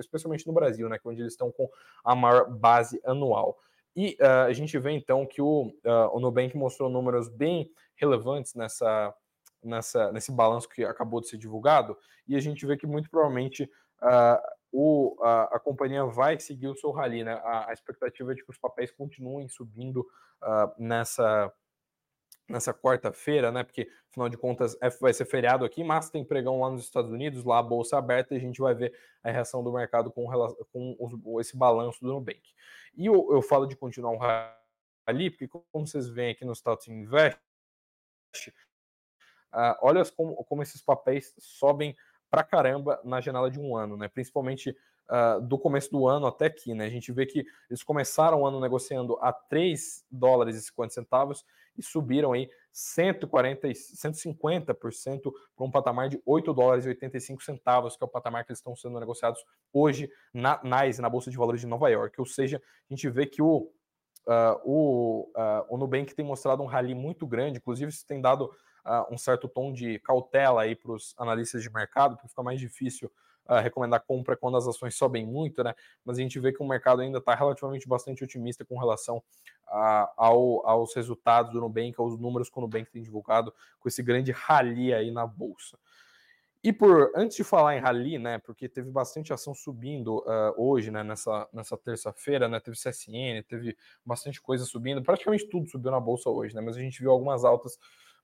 especialmente 0.00 0.46
no 0.46 0.52
Brasil, 0.52 0.88
né, 0.88 0.96
é 0.96 1.08
onde 1.08 1.22
eles 1.22 1.32
estão 1.32 1.50
com 1.50 1.68
a 2.04 2.14
maior 2.14 2.50
base 2.50 3.00
anual. 3.04 3.58
E 3.96 4.16
uh, 4.20 4.46
a 4.46 4.52
gente 4.52 4.78
vê 4.78 4.92
então 4.92 5.26
que 5.26 5.40
o, 5.40 5.66
uh, 5.84 6.10
o 6.12 6.20
Nubank 6.20 6.56
mostrou 6.56 6.88
números 6.88 7.28
bem 7.28 7.70
relevantes 7.96 8.54
nessa, 8.54 9.14
nessa, 9.62 10.12
nesse 10.12 10.30
balanço 10.30 10.68
que 10.68 10.84
acabou 10.84 11.20
de 11.20 11.28
ser 11.28 11.38
divulgado, 11.38 11.96
e 12.26 12.36
a 12.36 12.40
gente 12.40 12.64
vê 12.66 12.76
que 12.76 12.86
muito 12.86 13.10
provavelmente 13.10 13.70
o, 14.70 15.16
a, 15.22 15.56
a, 15.56 15.58
companhia 15.58 16.04
vai 16.04 16.38
seguir 16.38 16.68
o 16.68 16.76
seu 16.76 16.92
rally. 16.92 17.24
Né? 17.24 17.32
A, 17.42 17.70
a, 17.70 17.72
expectativa 17.72 18.30
é 18.30 18.34
de 18.34 18.44
que 18.44 18.50
os 18.50 18.58
papéis 18.58 18.92
continuem 18.92 19.48
subindo 19.48 20.06
nessa, 20.78 21.52
nessa 22.48 22.72
quarta-feira, 22.72 23.52
né? 23.52 23.62
Porque, 23.62 23.90
afinal 24.10 24.28
de 24.28 24.36
contas, 24.36 24.76
é, 24.80 24.88
vai 24.88 25.12
ser 25.12 25.26
feriado 25.26 25.64
aqui, 25.64 25.84
mas 25.84 26.10
tem 26.10 26.24
pregão 26.24 26.60
lá 26.60 26.70
nos 26.70 26.84
Estados 26.84 27.10
Unidos, 27.10 27.44
lá 27.44 27.58
a 27.58 27.62
bolsa 27.62 27.98
aberta, 27.98 28.34
e 28.34 28.38
a 28.38 28.40
gente 28.40 28.60
vai 28.60 28.74
ver 28.74 28.92
a 29.22 29.30
reação 29.30 29.62
do 29.62 29.72
mercado 29.72 30.10
com, 30.10 30.26
com 30.72 30.96
os, 30.98 31.46
esse 31.46 31.56
balanço 31.56 32.00
do 32.00 32.12
Nubank. 32.12 32.42
E 32.96 33.06
eu, 33.06 33.28
eu 33.30 33.42
falo 33.42 33.66
de 33.66 33.76
continuar 33.76 34.12
um 34.12 34.18
rally, 34.18 35.30
porque 35.30 35.46
como 35.46 35.86
vocês 35.86 36.08
veem 36.08 36.32
aqui 36.32 36.44
no 36.44 36.54
Status 36.54 36.88
Invest, 36.88 37.38
uh, 39.52 39.76
olha 39.82 40.02
como, 40.06 40.36
como 40.44 40.62
esses 40.62 40.80
papéis 40.80 41.34
sobem 41.38 41.94
pra 42.30 42.42
caramba 42.42 43.00
na 43.04 43.20
janela 43.20 43.50
de 43.50 43.60
um 43.60 43.76
ano, 43.76 43.96
né? 43.96 44.08
Principalmente 44.08 44.70
uh, 45.08 45.40
do 45.40 45.58
começo 45.58 45.90
do 45.90 46.06
ano 46.06 46.26
até 46.26 46.46
aqui, 46.46 46.74
né? 46.74 46.86
A 46.86 46.90
gente 46.90 47.12
vê 47.12 47.26
que 47.26 47.44
eles 47.68 47.82
começaram 47.82 48.42
o 48.42 48.46
ano 48.46 48.60
negociando 48.60 49.18
a 49.20 49.32
3 49.32 50.04
dólares 50.10 50.56
e 50.56 50.62
50 50.62 50.94
centavos 50.94 51.44
e 51.78 51.82
subiram 51.82 52.32
aí 52.32 52.50
140, 52.72 53.68
150% 53.68 55.32
para 55.56 55.66
um 55.66 55.70
patamar 55.70 56.08
de 56.08 56.20
8 56.24 56.52
dólares 56.52 56.84
e 56.84 56.88
85 56.88 57.42
centavos, 57.42 57.96
que 57.96 58.04
é 58.04 58.06
o 58.06 58.10
patamar 58.10 58.44
que 58.44 58.52
eles 58.52 58.58
estão 58.58 58.76
sendo 58.76 59.00
negociados 59.00 59.44
hoje 59.72 60.10
na 60.32 60.60
NYSE, 60.62 61.00
na 61.00 61.08
Bolsa 61.08 61.30
de 61.30 61.36
Valores 61.36 61.60
de 61.60 61.66
Nova 61.66 61.88
York. 61.88 62.20
Ou 62.20 62.26
seja, 62.26 62.60
a 62.90 62.94
gente 62.94 63.08
vê 63.08 63.26
que 63.26 63.42
o, 63.42 63.70
uh, 64.26 64.60
o, 64.64 65.30
uh, 65.36 65.66
o 65.68 65.76
Nubank 65.76 66.14
tem 66.14 66.24
mostrado 66.24 66.62
um 66.62 66.66
rally 66.66 66.94
muito 66.94 67.26
grande, 67.26 67.58
inclusive 67.58 67.90
isso 67.90 68.06
tem 68.06 68.20
dado 68.20 68.44
uh, 68.86 69.12
um 69.12 69.18
certo 69.18 69.48
tom 69.48 69.72
de 69.72 69.98
cautela 70.00 70.62
aí 70.62 70.76
para 70.76 70.92
os 70.92 71.14
analistas 71.18 71.62
de 71.62 71.72
mercado, 71.72 72.16
porque 72.16 72.28
fica 72.28 72.42
mais 72.42 72.60
difícil 72.60 73.10
recomendar 73.60 74.04
compra 74.06 74.36
quando 74.36 74.56
as 74.56 74.66
ações 74.66 74.94
sobem 74.94 75.26
muito, 75.26 75.62
né? 75.62 75.74
Mas 76.04 76.18
a 76.18 76.22
gente 76.22 76.38
vê 76.38 76.52
que 76.52 76.62
o 76.62 76.66
mercado 76.66 77.00
ainda 77.00 77.18
está 77.18 77.34
relativamente 77.34 77.88
bastante 77.88 78.22
otimista 78.22 78.64
com 78.64 78.78
relação 78.78 79.22
a, 79.66 80.12
ao, 80.16 80.66
aos 80.66 80.94
resultados 80.94 81.52
do 81.52 81.60
Nubank, 81.60 81.94
aos 81.98 82.18
números 82.18 82.50
que 82.50 82.58
o 82.58 82.60
Nubank 82.60 82.90
tem 82.90 83.02
divulgado, 83.02 83.52
com 83.80 83.88
esse 83.88 84.02
grande 84.02 84.32
rally 84.32 84.92
aí 84.92 85.10
na 85.10 85.26
bolsa. 85.26 85.78
E 86.62 86.72
por 86.72 87.12
antes 87.14 87.36
de 87.36 87.44
falar 87.44 87.76
em 87.76 87.80
rally, 87.80 88.18
né, 88.18 88.38
porque 88.38 88.68
teve 88.68 88.90
bastante 88.90 89.32
ação 89.32 89.54
subindo 89.54 90.18
uh, 90.18 90.54
hoje, 90.56 90.90
né, 90.90 91.04
nessa, 91.04 91.48
nessa 91.52 91.76
terça-feira, 91.76 92.48
né, 92.48 92.58
teve 92.58 92.76
CSN, 92.76 93.44
teve 93.46 93.76
bastante 94.04 94.42
coisa 94.42 94.64
subindo, 94.64 95.00
praticamente 95.02 95.48
tudo 95.48 95.68
subiu 95.68 95.92
na 95.92 96.00
bolsa 96.00 96.28
hoje, 96.28 96.56
né, 96.56 96.60
mas 96.60 96.76
a 96.76 96.80
gente 96.80 97.00
viu 97.00 97.12
algumas 97.12 97.44
altas 97.44 97.78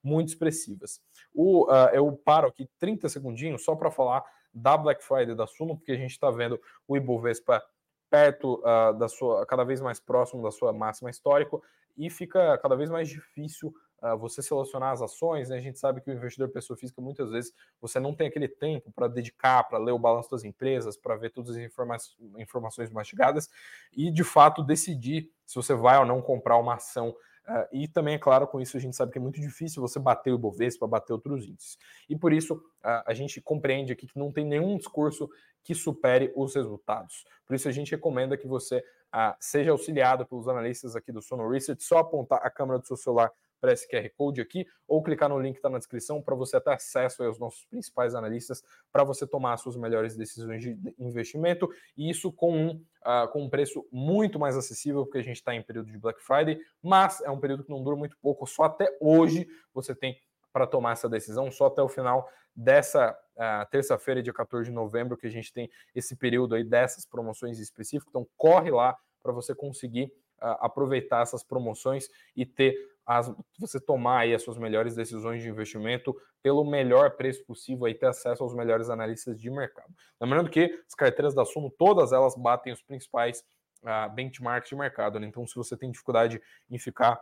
muito 0.05 0.29
expressivas. 0.29 1.01
O, 1.33 1.65
uh, 1.65 1.89
eu 1.93 2.13
paro 2.13 2.47
aqui 2.47 2.69
30 2.79 3.09
segundinhos 3.09 3.65
só 3.65 3.75
para 3.75 3.91
falar 3.91 4.23
da 4.53 4.77
Black 4.77 5.03
Friday 5.03 5.35
da 5.35 5.47
Suno, 5.47 5.77
porque 5.77 5.93
a 5.93 5.97
gente 5.97 6.13
está 6.13 6.31
vendo 6.31 6.61
o 6.87 6.97
Ibovespa 6.97 7.63
perto 8.11 8.61
uh, 8.61 8.97
da 8.97 9.09
sua, 9.09 9.45
cada 9.47 9.65
vez 9.65 9.81
mais 9.81 9.99
próximo 9.99 10.43
da 10.43 10.53
sua 10.53 10.73
máxima 10.73 11.11
histórica 11.11 11.59
e 11.97 12.09
fica 12.11 12.57
cada 12.59 12.77
vez 12.77 12.91
mais 12.91 13.09
difícil 13.09 13.75
uh, 14.03 14.17
você 14.17 14.41
selecionar 14.43 14.93
as 14.93 15.03
ações. 15.03 15.49
Né? 15.49 15.57
A 15.57 15.61
gente 15.61 15.79
sabe 15.79 16.01
que 16.01 16.11
o 16.11 16.15
investidor 16.15 16.49
pessoa 16.51 16.77
física 16.77 17.01
muitas 17.01 17.31
vezes 17.31 17.53
você 17.81 17.99
não 17.99 18.15
tem 18.15 18.29
aquele 18.29 18.47
tempo 18.47 18.93
para 18.93 19.09
dedicar, 19.09 19.65
para 19.65 19.79
ler 19.79 19.93
o 19.93 19.99
balanço 19.99 20.31
das 20.31 20.45
empresas, 20.45 20.97
para 20.97 21.17
ver 21.17 21.31
todas 21.31 21.57
as 21.57 21.63
informa 21.63 21.97
informações 22.39 22.91
mastigadas 22.91 23.49
e 23.93 24.11
de 24.11 24.23
fato 24.23 24.63
decidir 24.63 25.31
se 25.45 25.57
você 25.57 25.75
vai 25.75 25.99
ou 25.99 26.05
não 26.05 26.23
comprar 26.23 26.59
uma 26.59 26.75
ação 26.75 27.17
Uh, 27.47 27.69
e 27.73 27.89
também, 27.89 28.15
é 28.15 28.19
claro, 28.19 28.47
com 28.47 28.59
isso 28.59 28.77
a 28.77 28.81
gente 28.81 28.97
sabe 28.97 29.13
que 29.13 29.19
é 29.19 29.21
muito 29.21 29.39
difícil 29.39 29.83
você 29.83 29.99
bater 29.99 30.33
o 30.33 30.37
Ibovespa, 30.37 30.87
bater 30.87 31.13
outros 31.13 31.45
índices. 31.45 31.79
E 32.09 32.17
por 32.17 32.33
isso 32.33 32.55
uh, 32.55 33.05
a 33.07 33.13
gente 33.13 33.41
compreende 33.41 33.93
aqui 33.93 34.07
que 34.07 34.19
não 34.19 34.33
tem 34.33 34.47
nenhum 34.47 34.79
discurso 34.79 35.29
que 35.63 35.75
supere 35.75 36.33
os 36.35 36.55
resultados. 36.55 37.25
Por 37.47 37.55
isso 37.55 37.69
a 37.69 37.73
gente 37.73 37.91
recomenda 37.91 38.37
que 38.37 38.47
você 38.47 38.79
uh, 38.79 39.35
seja 39.39 39.73
auxiliado 39.73 40.25
pelos 40.27 40.49
analistas 40.49 40.97
aqui 40.97 41.13
do 41.13 41.21
Sono 41.21 41.49
Research, 41.49 41.83
só 41.85 41.99
apontar 41.99 42.41
a 42.43 42.51
câmera 42.51 42.79
do 42.79 42.87
seu 42.87 42.97
celular 42.97 43.31
para 43.65 43.73
esse 43.73 43.89
QR 43.89 44.07
Code 44.15 44.43
aqui, 44.43 44.67
ou 44.87 45.03
clicar 45.03 45.31
no 45.31 45.41
link 45.41 45.55
que 45.55 45.59
está 45.59 45.71
na 45.71 45.79
descrição 45.79 46.21
para 46.21 46.35
você 46.35 46.61
ter 46.61 46.71
acesso 46.71 47.25
aos 47.25 47.39
nossos 47.39 47.65
principais 47.65 48.15
analistas 48.15 48.63
para 48.93 49.03
você 49.03 49.27
tomar 49.27 49.55
as 49.55 49.63
suas 49.63 49.75
melhores 49.75 50.15
decisões 50.15 50.63
de 50.63 50.77
investimento, 50.99 51.67
e 51.97 52.11
isso 52.11 52.31
com 52.31 52.55
um, 52.55 52.71
uh, 52.73 53.27
com 53.33 53.43
um 53.43 53.49
preço 53.49 53.83
muito 53.91 54.39
mais 54.39 54.55
acessível, 54.55 55.07
porque 55.07 55.17
a 55.17 55.23
gente 55.23 55.37
está 55.37 55.55
em 55.55 55.63
período 55.63 55.91
de 55.91 55.99
Black 55.99 56.23
Friday, 56.23 56.61
mas 56.83 57.23
é 57.23 57.31
um 57.31 57.41
período 57.41 57.65
que 57.65 57.71
não 57.71 57.83
dura 57.83 57.97
muito 57.97 58.19
pouco, 58.21 58.47
só 58.47 58.65
até 58.65 58.95
hoje 59.01 59.49
você 59.73 59.95
tem 59.95 60.21
para 60.53 60.67
tomar 60.67 60.93
essa 60.93 61.09
decisão, 61.09 61.51
só 61.51 61.67
até 61.67 61.81
o 61.81 61.89
final 61.89 62.29
dessa 62.55 63.19
uh, 63.35 63.71
terça-feira, 63.71 64.23
dia 64.23 64.35
14 64.35 64.69
de 64.69 64.75
novembro, 64.75 65.17
que 65.17 65.27
a 65.27 65.31
gente 65.31 65.51
tem 65.55 65.71
esse 65.95 66.15
período 66.15 66.55
aí 66.55 66.63
dessas 66.63 67.07
promoções 67.07 67.59
específicas. 67.59 68.11
Então, 68.11 68.29
corre 68.37 68.71
lá 68.71 68.95
para 69.23 69.33
você 69.33 69.55
conseguir 69.55 70.13
uh, 70.43 70.61
aproveitar 70.61 71.23
essas 71.23 71.43
promoções 71.43 72.09
e 72.37 72.45
ter 72.45 72.77
as, 73.07 73.33
você 73.59 73.79
tomar 73.79 74.21
aí 74.21 74.35
as 74.35 74.43
suas 74.43 74.59
melhores 74.59 74.95
decisões 74.95 75.43
de 75.43 75.49
investimento 75.49 76.15
pelo 76.43 76.65
melhor 76.65 77.17
preço 77.17 77.45
possível 77.45 77.89
e 77.89 77.95
ter 77.95 78.07
acesso 78.07 78.43
aos 78.43 78.55
melhores 78.55 78.89
analistas 78.91 79.39
de 79.41 79.51
mercado. 79.51 79.93
Lembrando 80.21 80.51
que 80.51 80.83
as 80.87 80.95
carteiras 80.95 81.35
da 81.35 81.45
Suno, 81.45 81.71
todas 81.71 82.13
elas 82.13 82.35
batem 82.37 82.73
os 82.73 82.83
principais 82.83 83.45
uh, 83.83 84.13
benchmarks 84.15 84.69
de 84.69 84.77
mercado. 84.77 85.21
Né? 85.21 85.27
Então, 85.27 85.47
se 85.47 85.55
você 85.55 85.77
tem 85.77 85.91
dificuldade 85.91 86.41
em 86.71 86.79
ficar 86.79 87.21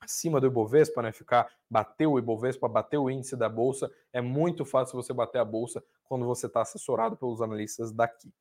acima 0.00 0.40
do 0.40 0.46
Ibovespa, 0.46 1.00
né? 1.00 1.12
Ficar 1.12 1.48
bater 1.70 2.06
o 2.06 2.18
Ibovespa, 2.18 2.68
bater 2.68 2.98
o 2.98 3.08
índice 3.08 3.36
da 3.36 3.48
bolsa, 3.48 3.90
é 4.12 4.20
muito 4.20 4.64
fácil 4.64 5.00
você 5.00 5.12
bater 5.12 5.38
a 5.38 5.44
bolsa 5.44 5.82
quando 6.04 6.26
você 6.26 6.46
está 6.46 6.62
assessorado 6.62 7.16
pelos 7.16 7.40
analistas 7.40 7.92
daqui. 7.92 8.32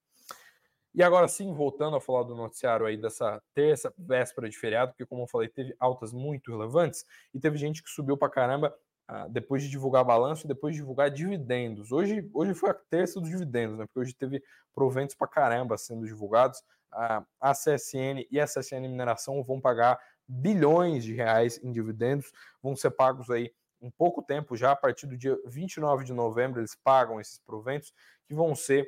E 0.93 1.01
agora 1.01 1.27
sim, 1.27 1.53
voltando 1.53 1.95
a 1.95 2.01
falar 2.01 2.23
do 2.23 2.35
noticiário 2.35 2.85
aí 2.85 2.97
dessa 2.97 3.41
terça, 3.53 3.93
véspera 3.97 4.49
de 4.49 4.57
feriado, 4.57 4.91
porque 4.91 5.05
como 5.05 5.23
eu 5.23 5.27
falei, 5.27 5.47
teve 5.47 5.73
altas 5.79 6.11
muito 6.11 6.51
relevantes 6.51 7.05
e 7.33 7.39
teve 7.39 7.57
gente 7.57 7.81
que 7.81 7.89
subiu 7.89 8.17
para 8.17 8.29
caramba 8.29 8.75
ah, 9.07 9.27
depois 9.29 9.63
de 9.63 9.69
divulgar 9.69 10.03
balanço 10.03 10.45
e 10.45 10.47
depois 10.47 10.73
de 10.73 10.81
divulgar 10.81 11.09
dividendos. 11.09 11.91
Hoje, 11.91 12.29
hoje 12.33 12.53
foi 12.53 12.69
a 12.69 12.73
terça 12.73 13.19
dos 13.21 13.29
dividendos, 13.29 13.77
né? 13.77 13.85
Porque 13.85 13.99
hoje 13.99 14.13
teve 14.13 14.43
proventos 14.73 15.15
para 15.15 15.27
caramba 15.27 15.77
sendo 15.77 16.05
divulgados. 16.05 16.61
Ah, 16.91 17.23
a 17.39 17.53
CSN 17.53 18.27
e 18.29 18.39
a 18.39 18.45
CSN 18.45 18.87
Mineração 18.87 19.41
vão 19.43 19.61
pagar 19.61 19.97
bilhões 20.27 21.03
de 21.03 21.13
reais 21.13 21.59
em 21.63 21.71
dividendos, 21.71 22.31
vão 22.61 22.75
ser 22.75 22.91
pagos 22.91 23.29
aí 23.29 23.53
em 23.81 23.89
pouco 23.89 24.21
tempo, 24.21 24.55
já 24.55 24.71
a 24.71 24.75
partir 24.75 25.07
do 25.07 25.17
dia 25.17 25.37
29 25.45 26.03
de 26.03 26.13
novembro, 26.13 26.59
eles 26.59 26.75
pagam 26.75 27.19
esses 27.19 27.39
proventos, 27.39 27.93
que 28.27 28.35
vão 28.35 28.53
ser 28.55 28.87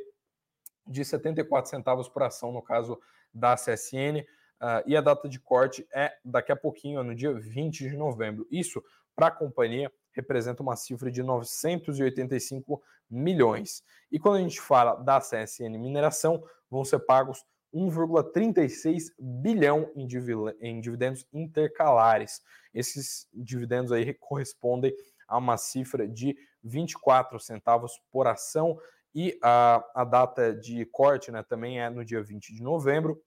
de 0.85 1.03
74 1.03 1.69
centavos 1.69 2.07
por 2.07 2.23
ação, 2.23 2.51
no 2.51 2.61
caso 2.61 2.99
da 3.33 3.55
CSN, 3.55 4.21
uh, 4.21 4.25
ah, 4.59 4.83
e 4.85 4.95
a 4.95 5.01
data 5.01 5.27
de 5.27 5.39
corte 5.39 5.87
é 5.93 6.13
daqui 6.23 6.51
a 6.51 6.55
pouquinho, 6.55 7.03
no 7.03 7.15
dia 7.15 7.33
20 7.33 7.89
de 7.89 7.97
novembro. 7.97 8.47
Isso, 8.51 8.83
para 9.15 9.27
a 9.27 9.31
companhia, 9.31 9.91
representa 10.13 10.61
uma 10.61 10.75
cifra 10.75 11.11
de 11.11 11.23
985 11.23 12.81
milhões. 13.09 13.83
E 14.11 14.19
quando 14.19 14.37
a 14.37 14.41
gente 14.41 14.61
fala 14.61 14.95
da 14.95 15.19
CSN 15.19 15.77
Mineração, 15.77 16.43
vão 16.69 16.85
ser 16.85 16.99
pagos 16.99 17.43
1,36 17.73 19.11
bilhão 19.19 19.89
em, 19.95 20.79
dividendos 20.79 21.25
intercalares. 21.33 22.41
Esses 22.73 23.27
dividendos 23.33 23.91
aí 23.91 24.13
correspondem 24.13 24.95
a 25.27 25.37
uma 25.37 25.57
cifra 25.57 26.07
de 26.07 26.37
24 26.63 27.39
centavos 27.39 27.99
por 28.11 28.27
ação 28.27 28.79
e 29.15 29.37
a, 29.41 29.83
a 29.93 30.03
data 30.03 30.53
de 30.53 30.85
corte 30.85 31.31
né, 31.31 31.43
também 31.43 31.79
é 31.79 31.89
no 31.89 32.03
dia 32.03 32.21
20 32.21 32.53
de 32.53 32.63
novembro. 32.63 33.21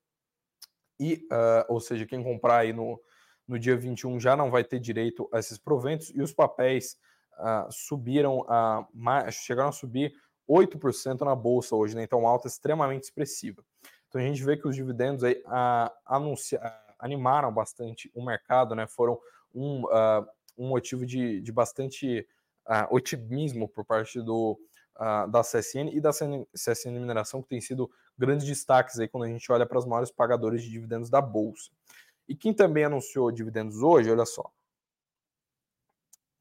E, 0.99 1.27
uh, 1.31 1.65
ou 1.69 1.81
seja, 1.81 2.07
quem 2.07 2.23
comprar 2.23 2.59
aí 2.59 2.73
no, 2.73 3.01
no 3.47 3.59
dia 3.59 3.77
21 3.77 4.19
já 4.19 4.37
não 4.37 4.51
vai 4.51 4.65
ter 4.65 4.81
direito 4.81 5.29
a 5.33 5.39
esses 5.39 5.59
proventos 5.59 6.11
e 6.15 6.21
os 6.23 6.33
papéis 6.33 6.99
uh, 7.39 7.71
subiram 7.71 8.45
a 8.49 8.87
chegaram 9.31 9.69
a 9.69 9.73
subir 9.73 10.15
8% 10.49 11.21
na 11.23 11.35
bolsa 11.35 11.75
hoje, 11.75 11.95
né? 11.95 12.03
Então, 12.03 12.27
alta 12.27 12.47
extremamente 12.47 13.05
expressiva. 13.05 13.65
Então 14.09 14.21
a 14.21 14.25
gente 14.25 14.43
vê 14.43 14.57
que 14.57 14.67
os 14.67 14.75
dividendos 14.75 15.25
aí 15.25 15.43
a, 15.47 15.93
anuncia, 16.07 16.61
animaram 16.99 17.53
bastante 17.53 18.11
o 18.15 18.25
mercado, 18.25 18.75
né? 18.75 18.87
Foram 18.87 19.19
um, 19.55 19.85
uh, 19.85 20.27
um 20.57 20.69
motivo 20.69 21.05
de, 21.05 21.41
de 21.41 21.53
bastante 21.53 22.27
uh, 22.67 22.95
otimismo 22.95 23.69
por 23.69 23.85
parte 23.85 24.21
do, 24.23 24.59
uh, 24.97 25.31
da 25.31 25.43
CSN 25.43 25.91
e 25.93 26.01
da 26.01 26.11
CSN 26.11 26.93
Mineração, 26.93 27.43
que 27.43 27.49
tem 27.49 27.61
sido 27.61 27.91
grandes 28.19 28.47
destaques 28.47 28.99
aí 28.99 29.09
quando 29.09 29.25
a 29.25 29.29
gente 29.29 29.51
olha 29.51 29.67
para 29.67 29.79
os 29.79 29.87
maiores 29.87 30.11
pagadores 30.11 30.63
de 30.63 30.71
dividendos 30.71 31.11
da 31.11 31.21
Bolsa. 31.21 31.71
E 32.29 32.35
quem 32.35 32.53
também 32.53 32.85
anunciou 32.85 33.31
dividendos 33.31 33.83
hoje, 33.83 34.11
olha 34.11 34.27
só, 34.27 34.51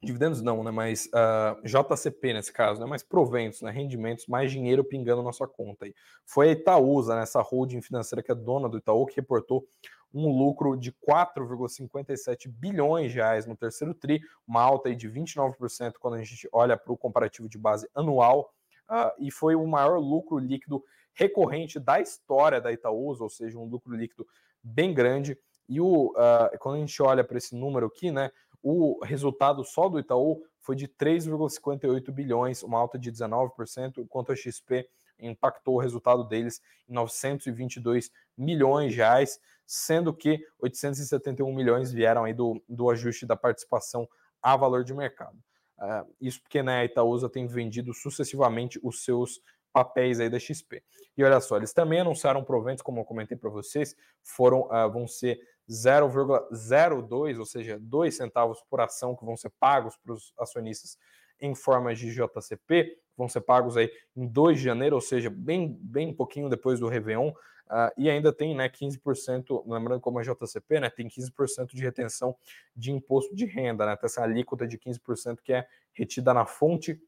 dividendos 0.06 0.42
não, 0.42 0.64
né? 0.64 0.72
Mas 0.72 1.08
uh, 1.08 1.12
ah, 1.14 1.58
JCP 1.64 2.34
nesse 2.34 2.54
caso, 2.54 2.80
né? 2.80 2.86
Mas 2.86 3.04
proventos, 3.04 3.62
né? 3.62 3.72
Rendimentos, 3.72 4.28
mais 4.28 4.52
dinheiro 4.52 4.84
pingando 4.84 5.24
na 5.24 5.34
sua 5.34 5.48
conta. 5.48 5.86
Aí. 5.86 5.94
Foi 6.26 6.50
a 6.50 6.52
Itaúsa, 6.52 7.16
né? 7.16 7.24
essa 7.24 7.42
holding 7.42 7.82
financeira 7.82 8.24
que 8.24 8.32
é 8.32 8.36
dona 8.36 8.70
do 8.70 8.78
Itaú, 8.78 9.06
que 9.06 9.16
reportou 9.16 9.68
um 10.14 10.30
lucro 10.30 10.78
de 10.78 10.92
4,57 10.92 12.48
bilhões 12.48 13.12
de 13.12 13.18
reais 13.18 13.46
no 13.46 13.56
terceiro 13.56 13.94
TRI, 13.94 14.22
uma 14.48 14.62
alta 14.62 14.90
aí 14.90 14.96
de 14.96 15.10
29% 15.10 15.94
quando 16.00 16.16
a 16.16 16.24
gente 16.24 16.48
olha 16.52 16.78
para 16.78 16.94
o 16.94 16.98
comparativo 16.98 17.50
de 17.50 17.58
base 17.58 17.90
anual, 17.94 18.54
uh, 18.90 19.12
e 19.20 19.30
foi 19.30 19.56
o 19.56 19.68
maior 19.68 19.98
lucro 20.00 20.38
líquido 20.38 20.84
recorrente 21.14 21.80
da 21.80 22.00
história 22.00 22.62
da 22.62 22.72
Itaúsa, 22.72 23.24
ou 23.24 23.30
seja, 23.30 23.58
um 23.58 23.66
lucro 23.66 23.96
líquido 23.96 24.28
bem 24.62 24.94
grande. 24.94 25.38
E 25.68 25.80
o, 25.82 26.12
uh, 26.12 26.58
quando 26.60 26.76
a 26.76 26.80
gente 26.80 27.02
olha 27.02 27.24
para 27.24 27.38
esse 27.38 27.56
número 27.56 27.88
aqui, 27.88 28.12
né, 28.12 28.32
o 28.62 29.04
resultado 29.04 29.64
só 29.64 29.88
do 29.88 30.00
Itaú 30.00 30.42
foi 30.60 30.76
de 30.76 30.88
3,58 30.88 32.12
bilhões, 32.12 32.64
uma 32.64 32.80
alta 32.80 32.98
de 32.98 33.12
19%, 33.12 34.00
enquanto 34.00 34.32
a 34.32 34.36
XP 34.36 34.88
impactou 35.20 35.76
o 35.76 35.80
resultado 35.80 36.24
deles 36.24 36.62
em 36.88 36.94
922 36.94 38.12
milhões 38.38 38.92
de 38.92 38.98
reais, 38.98 39.40
sendo 39.66 40.14
que 40.14 40.46
871 40.60 41.54
milhões 41.54 41.92
vieram 41.92 42.24
aí 42.24 42.34
do, 42.34 42.62
do 42.68 42.90
ajuste 42.90 43.26
da 43.26 43.36
participação 43.36 44.08
a 44.42 44.56
valor 44.56 44.84
de 44.84 44.94
mercado. 44.94 45.38
Uh, 45.78 46.16
isso 46.22 46.42
porque 46.42 46.64
né, 46.64 46.82
a 46.82 46.86
Itaúsa 46.86 47.30
tem 47.30 47.48
vendido 47.48 47.94
sucessivamente 47.94 48.80
os 48.82 49.04
seus 49.04 49.42
papéis 49.74 50.22
aí 50.22 50.30
da 50.30 50.40
XP. 50.40 50.82
E 51.18 51.24
olha 51.24 51.42
só, 51.42 51.58
eles 51.58 51.74
também 51.74 52.00
anunciaram 52.00 52.44
proventos, 52.44 52.82
como 52.82 53.02
eu 53.02 53.06
comentei 53.06 53.36
para 53.36 53.50
vocês, 53.50 53.94
foram 54.24 54.62
uh, 54.62 54.90
vão 54.90 55.06
ser 55.08 55.38
0,02, 55.70 57.40
ou 57.40 57.46
seja, 57.46 57.78
2 57.82 58.16
centavos 58.16 58.64
por 58.70 58.80
ação 58.80 59.16
que 59.16 59.26
vão 59.26 59.36
ser 59.36 59.52
pagos 59.60 59.98
para 59.98 60.14
os 60.14 60.34
acionistas 60.40 60.98
em 61.42 61.54
forma 61.54 61.94
de 61.94 62.14
JCP, 62.14 62.98
vão 63.18 63.28
ser 63.28 63.42
pagos 63.42 63.78
aí 63.78 63.92
em 64.16 64.28
2 64.28 64.58
de 64.58 64.64
janeiro, 64.64 64.96
ou 64.96 65.02
seja, 65.02 65.30
bem, 65.30 65.78
bem 65.82 66.14
pouquinho 66.14 66.50
depois 66.50 66.80
do 66.80 66.88
Réveillon, 66.88 67.30
uh, 67.30 67.92
e 67.98 68.10
ainda 68.10 68.32
tem 68.34 68.56
né, 68.56 68.70
15%, 68.70 69.64
lembrando 69.66 70.02
como 70.02 70.20
é 70.20 70.24
JCP, 70.24 70.80
né, 70.80 70.90
tem 70.90 71.08
15% 71.08 71.74
de 71.74 71.82
retenção 71.82 72.36
de 72.76 72.92
imposto 72.92 73.36
de 73.36 73.46
renda, 73.46 73.86
né, 73.86 73.98
essa 74.02 74.24
alíquota 74.24 74.68
de 74.68 74.78
15% 74.78 75.40
que 75.44 75.54
é 75.54 75.68
retida 75.94 76.34
na 76.34 76.46
fonte 76.46 77.02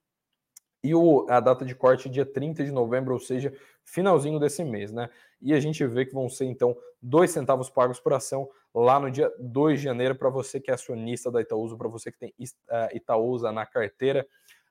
e 0.83 0.93
o, 0.93 1.25
a 1.29 1.39
data 1.39 1.65
de 1.65 1.75
corte 1.75 2.07
é 2.07 2.11
dia 2.11 2.25
30 2.25 2.63
de 2.63 2.71
novembro, 2.71 3.13
ou 3.13 3.19
seja, 3.19 3.53
finalzinho 3.83 4.39
desse 4.39 4.63
mês, 4.63 4.91
né? 4.91 5.09
E 5.41 5.53
a 5.53 5.59
gente 5.59 5.85
vê 5.85 6.05
que 6.05 6.13
vão 6.13 6.29
ser 6.29 6.45
então 6.45 6.77
dois 7.01 7.31
centavos 7.31 7.69
pagos 7.69 7.99
por 7.99 8.13
ação 8.13 8.49
lá 8.73 8.99
no 8.99 9.09
dia 9.09 9.31
2 9.39 9.79
de 9.79 9.85
janeiro 9.85 10.15
para 10.15 10.29
você 10.29 10.59
que 10.59 10.69
é 10.69 10.73
acionista 10.73 11.31
da 11.31 11.41
Itaúsa, 11.41 11.75
para 11.75 11.87
você 11.87 12.11
que 12.11 12.19
tem 12.19 12.33
uh, 12.39 12.95
Itaúsa 12.95 13.51
na 13.51 13.65
carteira. 13.65 14.25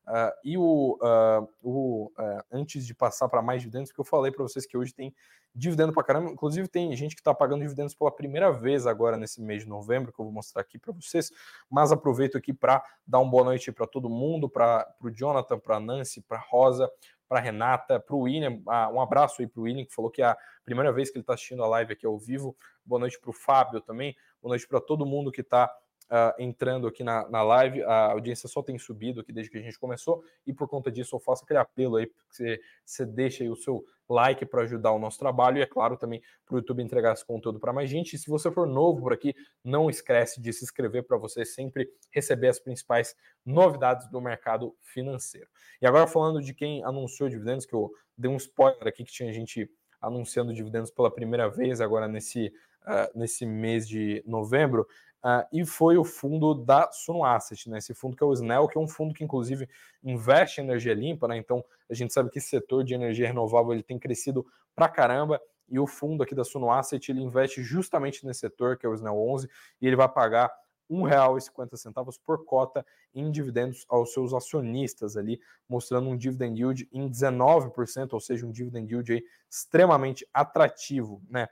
Uh, 0.06 0.32
e 0.44 0.56
o, 0.56 0.98
uh, 1.02 1.48
o 1.62 2.12
antes 2.52 2.86
de 2.86 2.94
passar 2.94 3.28
para 3.28 3.42
mais 3.42 3.60
dividendos, 3.60 3.90
que 3.90 3.98
eu 3.98 4.04
falei 4.04 4.30
para 4.30 4.42
vocês 4.44 4.64
que 4.64 4.76
hoje 4.76 4.94
tem 4.94 5.12
dividendo 5.52 5.92
para 5.92 6.04
caramba, 6.04 6.30
inclusive 6.30 6.68
tem 6.68 6.94
gente 6.94 7.14
que 7.14 7.20
está 7.20 7.34
pagando 7.34 7.62
dividendos 7.62 7.94
pela 7.94 8.12
primeira 8.12 8.52
vez 8.52 8.86
agora 8.86 9.16
nesse 9.16 9.40
mês 9.40 9.62
de 9.62 9.68
novembro, 9.68 10.12
que 10.12 10.20
eu 10.20 10.24
vou 10.24 10.32
mostrar 10.32 10.60
aqui 10.60 10.78
para 10.78 10.92
vocês, 10.92 11.32
mas 11.70 11.90
aproveito 11.90 12.36
aqui 12.36 12.52
para 12.52 12.84
dar 13.06 13.20
uma 13.20 13.30
boa 13.30 13.44
noite 13.44 13.72
para 13.72 13.86
todo 13.86 14.08
mundo, 14.08 14.50
para 14.50 14.86
o 15.02 15.10
Jonathan, 15.10 15.58
para 15.58 15.76
a 15.76 15.80
Nancy, 15.80 16.20
para 16.20 16.38
Rosa, 16.38 16.90
para 17.26 17.40
Renata, 17.40 17.98
para 17.98 18.14
o 18.14 18.20
William, 18.20 18.60
um 18.92 19.00
abraço 19.00 19.40
aí 19.40 19.48
para 19.48 19.60
o 19.60 19.64
William, 19.64 19.84
que 19.84 19.94
falou 19.94 20.10
que 20.10 20.22
é 20.22 20.26
a 20.26 20.36
primeira 20.64 20.92
vez 20.92 21.10
que 21.10 21.16
ele 21.16 21.22
está 21.22 21.34
assistindo 21.34 21.64
a 21.64 21.66
live 21.68 21.94
aqui 21.94 22.06
ao 22.06 22.18
vivo. 22.18 22.54
Boa 22.84 23.00
noite 23.00 23.18
para 23.18 23.30
o 23.30 23.32
Fábio 23.32 23.80
também, 23.80 24.14
boa 24.42 24.52
noite 24.52 24.68
para 24.68 24.80
todo 24.80 25.06
mundo 25.06 25.32
que 25.32 25.40
está 25.40 25.74
uh, 26.10 26.40
entrando 26.40 26.86
aqui 26.86 27.02
na, 27.04 27.28
na 27.28 27.42
live. 27.42 27.82
A 27.82 28.12
audiência 28.12 28.48
só 28.48 28.62
tem 28.62 28.78
subido 28.78 29.20
aqui 29.20 29.32
desde 29.32 29.50
que 29.50 29.58
a 29.58 29.62
gente 29.62 29.78
começou, 29.78 30.22
e 30.46 30.52
por 30.52 30.68
conta 30.68 30.90
disso 30.90 31.16
eu 31.16 31.20
faço 31.20 31.44
aquele 31.44 31.58
apelo 31.58 31.96
aí, 31.96 32.06
que 32.06 32.14
você, 32.30 32.60
você 32.84 33.06
deixa 33.06 33.44
aí 33.44 33.50
o 33.50 33.56
seu 33.56 33.84
like 34.08 34.46
para 34.46 34.62
ajudar 34.62 34.92
o 34.92 34.98
nosso 34.98 35.18
trabalho 35.18 35.58
e, 35.58 35.62
é 35.62 35.66
claro, 35.66 35.96
também 35.96 36.22
para 36.44 36.54
o 36.54 36.58
YouTube 36.58 36.82
entregar 36.82 37.12
esse 37.12 37.24
conteúdo 37.24 37.58
para 37.58 37.72
mais 37.72 37.90
gente. 37.90 38.14
E 38.14 38.18
se 38.18 38.30
você 38.30 38.50
for 38.50 38.66
novo 38.66 39.02
por 39.02 39.12
aqui, 39.12 39.34
não 39.64 39.90
esquece 39.90 40.40
de 40.40 40.52
se 40.52 40.64
inscrever 40.64 41.04
para 41.04 41.16
você 41.16 41.44
sempre 41.44 41.90
receber 42.10 42.48
as 42.48 42.58
principais 42.58 43.16
novidades 43.44 44.08
do 44.08 44.20
mercado 44.20 44.76
financeiro. 44.80 45.48
E 45.80 45.86
agora 45.86 46.06
falando 46.06 46.40
de 46.40 46.54
quem 46.54 46.84
anunciou 46.84 47.28
dividendos, 47.28 47.66
que 47.66 47.74
eu 47.74 47.90
dei 48.16 48.30
um 48.30 48.36
spoiler 48.36 48.86
aqui 48.86 49.04
que 49.04 49.12
tinha 49.12 49.32
gente 49.32 49.68
anunciando 50.00 50.54
dividendos 50.54 50.90
pela 50.90 51.10
primeira 51.10 51.48
vez 51.48 51.80
agora 51.80 52.06
nesse, 52.06 52.52
uh, 52.82 53.18
nesse 53.18 53.44
mês 53.44 53.88
de 53.88 54.22
novembro, 54.26 54.86
Uh, 55.24 55.44
e 55.52 55.66
foi 55.66 55.96
o 55.96 56.05
fundo 56.05 56.55
da 56.55 56.90
Suno 56.92 57.24
Asset, 57.24 57.68
né? 57.68 57.79
Esse 57.79 57.94
fundo 57.94 58.16
que 58.16 58.22
é 58.22 58.26
o 58.26 58.33
SNEL, 58.33 58.68
que 58.68 58.79
é 58.79 58.81
um 58.81 58.87
fundo 58.87 59.12
que 59.12 59.24
inclusive 59.24 59.68
investe 60.02 60.61
em 60.61 60.64
energia 60.64 60.94
limpa, 60.94 61.26
né? 61.26 61.37
Então 61.37 61.64
a 61.90 61.94
gente 61.94 62.12
sabe 62.12 62.31
que 62.31 62.38
esse 62.38 62.48
setor 62.48 62.85
de 62.85 62.94
energia 62.94 63.26
renovável 63.26 63.72
ele 63.72 63.83
tem 63.83 63.98
crescido 63.98 64.46
pra 64.74 64.88
caramba 64.88 65.40
e 65.68 65.79
o 65.79 65.87
fundo 65.87 66.22
aqui 66.22 66.35
da 66.35 66.44
Suno 66.44 66.70
Asset 66.70 67.11
ele 67.11 67.20
investe 67.20 67.62
justamente 67.62 68.24
nesse 68.24 68.40
setor, 68.40 68.76
que 68.76 68.87
é 68.87 68.88
o 68.88 68.94
SNEL 68.94 69.18
11, 69.18 69.48
e 69.81 69.87
ele 69.87 69.96
vai 69.96 70.09
pagar 70.09 70.48
R$ 70.88 70.96
1,50 70.96 72.20
por 72.24 72.44
cota 72.44 72.87
em 73.12 73.31
dividendos 73.31 73.85
aos 73.88 74.12
seus 74.12 74.33
acionistas 74.33 75.16
ali, 75.16 75.40
mostrando 75.68 76.09
um 76.09 76.16
dividend 76.16 76.61
yield 76.61 76.88
em 76.92 77.11
19%, 77.11 78.12
ou 78.12 78.20
seja, 78.20 78.46
um 78.46 78.52
dividend 78.52 78.92
yield 78.92 79.12
aí 79.12 79.24
extremamente 79.50 80.26
atrativo, 80.33 81.20
né? 81.29 81.48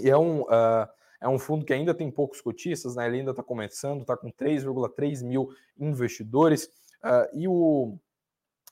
E 0.00 0.10
é 0.10 0.16
um, 0.16 0.42
uh, 0.42 0.88
é 1.22 1.28
um 1.28 1.38
fundo 1.38 1.64
que 1.64 1.72
ainda 1.72 1.94
tem 1.94 2.10
poucos 2.10 2.40
cotistas, 2.40 2.96
né? 2.96 3.06
Ele 3.06 3.18
ainda 3.18 3.30
está 3.30 3.42
começando, 3.42 4.00
está 4.00 4.16
com 4.16 4.30
3,3 4.30 5.24
mil 5.24 5.48
investidores. 5.78 6.64
Uh, 7.02 7.38
e 7.38 7.48
o, 7.48 7.96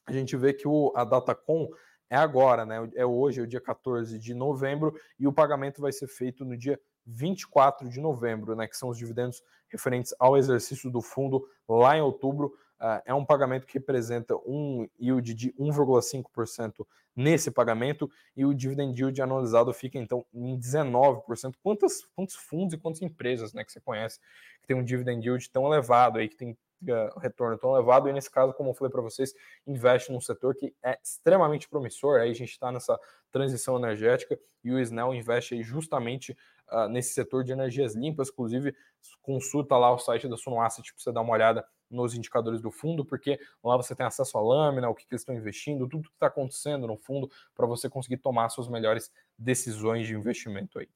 a 0.05 0.13
gente 0.13 0.37
vê 0.37 0.53
que 0.53 0.67
o, 0.67 0.93
a 0.97 1.05
Datacom 1.05 1.69
é 2.11 2.17
agora, 2.17 2.67
né? 2.67 2.91
É 2.97 3.07
hoje, 3.07 3.41
é 3.41 3.45
o 3.45 3.47
dia 3.47 3.61
14 3.61 4.19
de 4.19 4.35
novembro, 4.35 4.93
e 5.17 5.29
o 5.29 5.33
pagamento 5.33 5.81
vai 5.81 5.93
ser 5.93 6.09
feito 6.09 6.45
no 6.45 6.57
dia 6.57 6.79
24 7.07 7.89
de 7.89 8.01
novembro, 8.01 8.57
né? 8.57 8.67
Que 8.67 8.77
são 8.77 8.89
os 8.89 8.99
dividendos 8.99 9.41
referentes 9.69 10.13
ao 10.19 10.37
exercício 10.37 10.91
do 10.91 11.01
fundo 11.01 11.47
lá 11.69 11.97
em 11.97 12.01
outubro. 12.01 12.53
Uh, 12.81 13.03
é 13.05 13.15
um 13.15 13.27
pagamento 13.27 13.67
que 13.67 13.75
representa 13.75 14.35
um 14.37 14.89
yield 14.99 15.35
de 15.35 15.53
1,5% 15.53 16.87
nesse 17.15 17.51
pagamento 17.51 18.11
e 18.35 18.47
o 18.47 18.55
dividend 18.55 18.99
yield 18.99 19.21
anualizado 19.21 19.71
fica 19.75 19.99
então 19.99 20.25
em 20.33 20.59
19%. 20.59 21.55
Quantas, 21.63 22.05
quantos 22.17 22.35
fundos 22.35 22.73
e 22.73 22.79
quantas 22.79 23.03
empresas 23.03 23.53
né, 23.53 23.65
que 23.65 23.71
você 23.71 23.81
conhece 23.81 24.19
que 24.63 24.67
tem 24.67 24.77
um 24.77 24.83
dividend 24.83 25.27
yield 25.27 25.51
tão 25.51 25.67
elevado 25.67 26.19
aí, 26.19 26.29
que 26.29 26.37
tem 26.37 26.53
uh, 26.53 27.19
retorno 27.19 27.59
tão 27.59 27.75
elevado? 27.75 28.09
E 28.09 28.13
nesse 28.15 28.31
caso, 28.31 28.55
como 28.55 28.71
eu 28.71 28.75
falei 28.75 28.91
para 28.91 29.03
vocês, 29.03 29.35
investe 29.67 30.11
num 30.11 30.21
setor 30.21 30.55
que 30.55 30.75
é 30.83 30.99
extremamente 31.03 31.69
promissor. 31.69 32.21
Aí 32.21 32.31
a 32.31 32.35
gente 32.35 32.53
está 32.53 32.73
nessa 32.73 32.99
transição 33.31 33.77
energética 33.77 34.39
e 34.65 34.73
o 34.73 34.79
Snell 34.79 35.15
investe 35.15 35.55
aí 35.55 35.63
justamente 35.63 36.37
uh, 36.71 36.89
nesse 36.89 37.13
setor 37.13 37.45
de 37.45 37.53
energias 37.53 37.95
limpas. 37.95 38.31
Inclusive, 38.31 38.75
consulta 39.21 39.77
lá 39.77 39.93
o 39.93 39.99
site 39.99 40.27
da 40.29 40.37
Suno 40.37 40.61
Asset 40.61 40.93
para 40.95 41.03
você 41.03 41.13
dar 41.13 41.21
uma 41.21 41.33
olhada 41.33 41.63
nos 41.91 42.15
indicadores 42.15 42.61
do 42.61 42.71
fundo, 42.71 43.05
porque 43.05 43.39
lá 43.63 43.77
você 43.77 43.95
tem 43.95 44.07
acesso 44.07 44.39
à 44.39 44.41
lâmina, 44.41 44.89
o 44.89 44.95
que, 44.95 45.07
que 45.07 45.13
eles 45.13 45.23
estão 45.23 45.35
investindo, 45.35 45.89
tudo 45.89 46.09
que 46.09 46.15
está 46.15 46.29
acontecendo 46.29 46.87
no 46.87 46.97
fundo, 46.97 47.31
para 47.55 47.67
você 47.67 47.89
conseguir 47.89 48.19
tomar 48.19 48.49
suas 48.49 48.69
melhores 48.69 49.13
decisões 49.37 50.07
de 50.07 50.15
investimento 50.15 50.79
aí. 50.79 50.89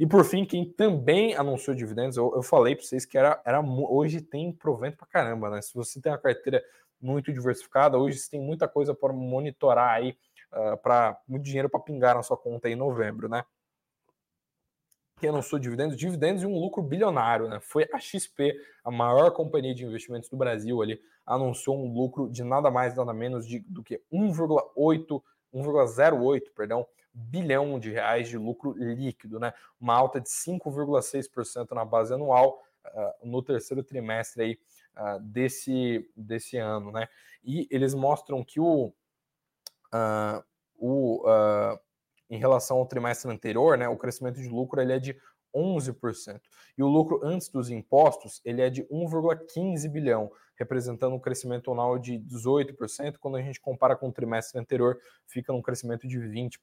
E 0.00 0.06
por 0.06 0.24
fim, 0.24 0.44
quem 0.44 0.64
também 0.64 1.36
anunciou 1.36 1.76
dividendos, 1.76 2.16
eu, 2.16 2.32
eu 2.34 2.42
falei 2.42 2.74
para 2.74 2.84
vocês 2.84 3.04
que 3.04 3.16
era, 3.16 3.40
era 3.44 3.60
hoje 3.60 4.20
tem 4.20 4.52
provento 4.52 4.96
para 4.96 5.06
caramba, 5.06 5.50
né? 5.50 5.62
Se 5.62 5.74
você 5.74 6.00
tem 6.00 6.10
uma 6.10 6.18
carteira 6.18 6.62
muito 7.00 7.32
diversificada, 7.32 7.98
hoje 7.98 8.18
você 8.18 8.30
tem 8.30 8.40
muita 8.40 8.66
coisa 8.68 8.94
para 8.94 9.12
monitorar 9.12 9.90
aí, 9.90 10.10
uh, 10.52 10.56
ah, 10.56 10.76
para 10.76 11.20
muito 11.26 11.44
dinheiro 11.44 11.68
para 11.68 11.80
pingar 11.80 12.14
na 12.14 12.22
sua 12.22 12.36
conta 12.36 12.68
em 12.68 12.76
novembro, 12.76 13.28
né? 13.28 13.44
Anunciou 15.28 15.58
dividendos, 15.58 15.96
dividendos 15.96 16.42
e 16.42 16.46
um 16.46 16.58
lucro 16.58 16.82
bilionário, 16.82 17.48
né? 17.48 17.60
Foi 17.60 17.88
a 17.92 17.98
XP, 17.98 18.54
a 18.84 18.90
maior 18.90 19.30
companhia 19.30 19.74
de 19.74 19.84
investimentos 19.84 20.28
do 20.28 20.36
Brasil 20.36 20.80
ali, 20.82 21.00
anunciou 21.24 21.76
um 21.76 21.92
lucro 21.92 22.28
de 22.28 22.42
nada 22.42 22.70
mais 22.70 22.96
nada 22.96 23.12
menos 23.12 23.46
de, 23.46 23.60
do 23.60 23.82
que 23.82 24.00
1,8 24.12 25.22
1,08, 25.52 26.50
perdão, 26.54 26.86
bilhão 27.12 27.78
de 27.78 27.90
reais 27.90 28.28
de 28.28 28.38
lucro 28.38 28.72
líquido, 28.72 29.38
né? 29.38 29.52
Uma 29.80 29.94
alta 29.94 30.20
de 30.20 30.28
5,6% 30.28 31.72
na 31.72 31.84
base 31.84 32.14
anual 32.14 32.62
uh, 32.86 33.26
no 33.26 33.42
terceiro 33.42 33.82
trimestre 33.82 34.42
aí 34.42 34.58
uh, 34.96 35.20
desse, 35.20 36.10
desse 36.16 36.56
ano, 36.56 36.90
né? 36.90 37.08
E 37.44 37.68
eles 37.70 37.92
mostram 37.94 38.42
que 38.42 38.58
o, 38.58 38.92
uh, 39.92 40.44
o 40.78 41.22
em 42.32 42.38
relação 42.38 42.78
ao 42.78 42.86
trimestre 42.86 43.30
anterior, 43.30 43.76
né, 43.76 43.86
o 43.86 43.96
crescimento 43.96 44.40
de 44.40 44.48
lucro 44.48 44.80
ele 44.80 44.94
é 44.94 44.98
de 44.98 45.14
11%. 45.54 46.40
E 46.78 46.82
o 46.82 46.88
lucro 46.88 47.20
antes 47.22 47.50
dos 47.50 47.68
impostos, 47.68 48.40
ele 48.42 48.62
é 48.62 48.70
de 48.70 48.84
1,15 48.84 49.86
bilhão, 49.90 50.32
representando 50.56 51.14
um 51.14 51.20
crescimento 51.20 51.70
anual 51.70 51.98
de 51.98 52.18
18%, 52.18 53.18
quando 53.20 53.36
a 53.36 53.42
gente 53.42 53.60
compara 53.60 53.94
com 53.94 54.08
o 54.08 54.12
trimestre 54.12 54.58
anterior, 54.58 54.98
fica 55.26 55.52
num 55.52 55.60
crescimento 55.60 56.08
de 56.08 56.18
20%. 56.18 56.56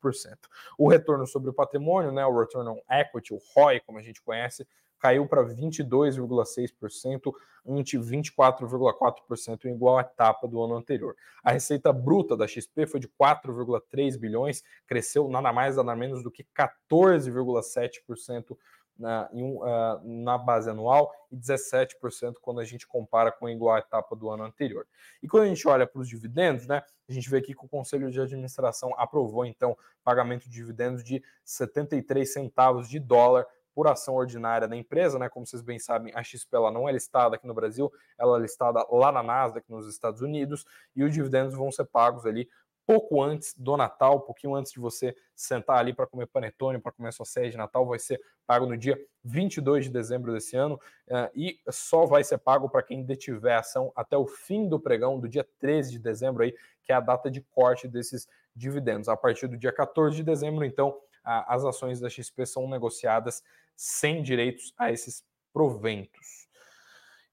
O 0.75 0.89
retorno 0.89 1.27
sobre 1.27 1.51
o 1.51 1.53
patrimônio, 1.53 2.11
né, 2.11 2.25
o 2.25 2.39
return 2.39 2.67
on 2.67 2.81
equity, 2.89 3.35
o 3.35 3.39
ROI, 3.55 3.79
como 3.81 3.99
a 3.99 4.01
gente 4.01 4.23
conhece, 4.23 4.67
caiu 4.99 5.27
para 5.27 5.43
22,6% 5.43 7.33
ante 7.65 7.97
24,4% 7.97 9.65
em 9.65 9.73
igual 9.73 9.99
etapa 9.99 10.47
do 10.47 10.61
ano 10.61 10.75
anterior. 10.75 11.15
A 11.43 11.51
receita 11.51 11.91
bruta 11.91 12.35
da 12.35 12.47
XP 12.47 12.87
foi 12.87 12.99
de 12.99 13.07
4,3 13.07 14.17
bilhões, 14.17 14.63
cresceu 14.87 15.27
nada 15.27 15.53
mais 15.53 15.77
nada 15.77 15.95
menos 15.95 16.23
do 16.23 16.31
que 16.31 16.43
14,7% 16.43 18.57
na, 18.99 19.29
uh, 19.31 20.01
na 20.03 20.37
base 20.37 20.69
anual 20.69 21.11
e 21.31 21.37
17% 21.37 22.35
quando 22.41 22.59
a 22.59 22.65
gente 22.65 22.85
compara 22.85 23.31
com 23.31 23.45
a 23.45 23.51
igual 23.51 23.77
etapa 23.77 24.15
do 24.15 24.29
ano 24.29 24.43
anterior. 24.43 24.85
E 25.23 25.27
quando 25.27 25.43
a 25.43 25.47
gente 25.47 25.65
olha 25.67 25.87
para 25.87 26.01
os 26.01 26.09
dividendos, 26.09 26.67
né, 26.67 26.83
a 27.07 27.13
gente 27.13 27.29
vê 27.29 27.37
aqui 27.37 27.55
que 27.55 27.65
o 27.65 27.69
Conselho 27.69 28.11
de 28.11 28.19
Administração 28.19 28.93
aprovou 28.97 29.45
então 29.45 29.77
pagamento 30.03 30.43
de 30.43 30.51
dividendos 30.51 31.03
de 31.03 31.23
73 31.45 32.31
centavos 32.31 32.89
de 32.89 32.99
dólar 32.99 33.47
por 33.79 33.87
ação 33.87 34.15
ordinária 34.15 34.67
da 34.67 34.75
empresa, 34.75 35.17
né? 35.17 35.29
Como 35.29 35.47
vocês 35.47 35.61
bem 35.61 35.79
sabem, 35.79 36.11
a 36.13 36.21
XP 36.21 36.53
ela 36.53 36.69
não 36.69 36.89
é 36.89 36.91
listada 36.91 37.37
aqui 37.37 37.47
no 37.47 37.53
Brasil, 37.53 37.89
ela 38.17 38.37
é 38.37 38.41
listada 38.41 38.85
lá 38.91 39.09
na 39.09 39.23
Nasdaq, 39.23 39.65
nos 39.71 39.87
Estados 39.87 40.21
Unidos, 40.21 40.65
e 40.93 41.01
os 41.01 41.13
dividendos 41.13 41.55
vão 41.55 41.71
ser 41.71 41.85
pagos 41.85 42.25
ali 42.25 42.49
pouco 42.85 43.23
antes 43.23 43.53
do 43.57 43.77
Natal, 43.77 44.17
um 44.17 44.19
pouquinho 44.19 44.53
antes 44.53 44.73
de 44.73 44.79
você 44.81 45.15
sentar 45.33 45.77
ali 45.77 45.93
para 45.93 46.05
comer 46.05 46.25
panetone, 46.27 46.77
para 46.77 46.91
comer 46.91 47.13
sua 47.13 47.25
ceia 47.25 47.49
de 47.49 47.55
Natal, 47.55 47.85
vai 47.85 47.99
ser 47.99 48.19
pago 48.45 48.65
no 48.65 48.75
dia 48.75 48.99
22 49.23 49.85
de 49.85 49.91
dezembro 49.91 50.33
desse 50.33 50.57
ano 50.57 50.75
uh, 51.07 51.31
e 51.33 51.57
só 51.69 52.05
vai 52.05 52.21
ser 52.21 52.39
pago 52.39 52.67
para 52.67 52.83
quem 52.83 53.01
detiver 53.01 53.55
a 53.55 53.59
ação 53.59 53.93
até 53.95 54.17
o 54.17 54.27
fim 54.27 54.67
do 54.67 54.77
pregão, 54.77 55.17
do 55.17 55.29
dia 55.29 55.47
13 55.59 55.91
de 55.91 55.99
dezembro 55.99 56.43
aí, 56.43 56.53
que 56.83 56.91
é 56.91 56.95
a 56.95 56.99
data 56.99 57.31
de 57.31 57.39
corte 57.39 57.87
desses 57.87 58.27
dividendos. 58.53 59.07
A 59.07 59.15
partir 59.15 59.47
do 59.47 59.55
dia 59.55 59.71
14 59.71 60.17
de 60.17 60.23
dezembro, 60.23 60.65
então, 60.65 60.99
as 61.23 61.63
ações 61.63 61.99
da 61.99 62.09
XP 62.09 62.45
são 62.45 62.67
negociadas 62.67 63.43
sem 63.79 64.21
direitos 64.21 64.73
a 64.77 64.91
esses 64.91 65.23
proventos. 65.53 66.49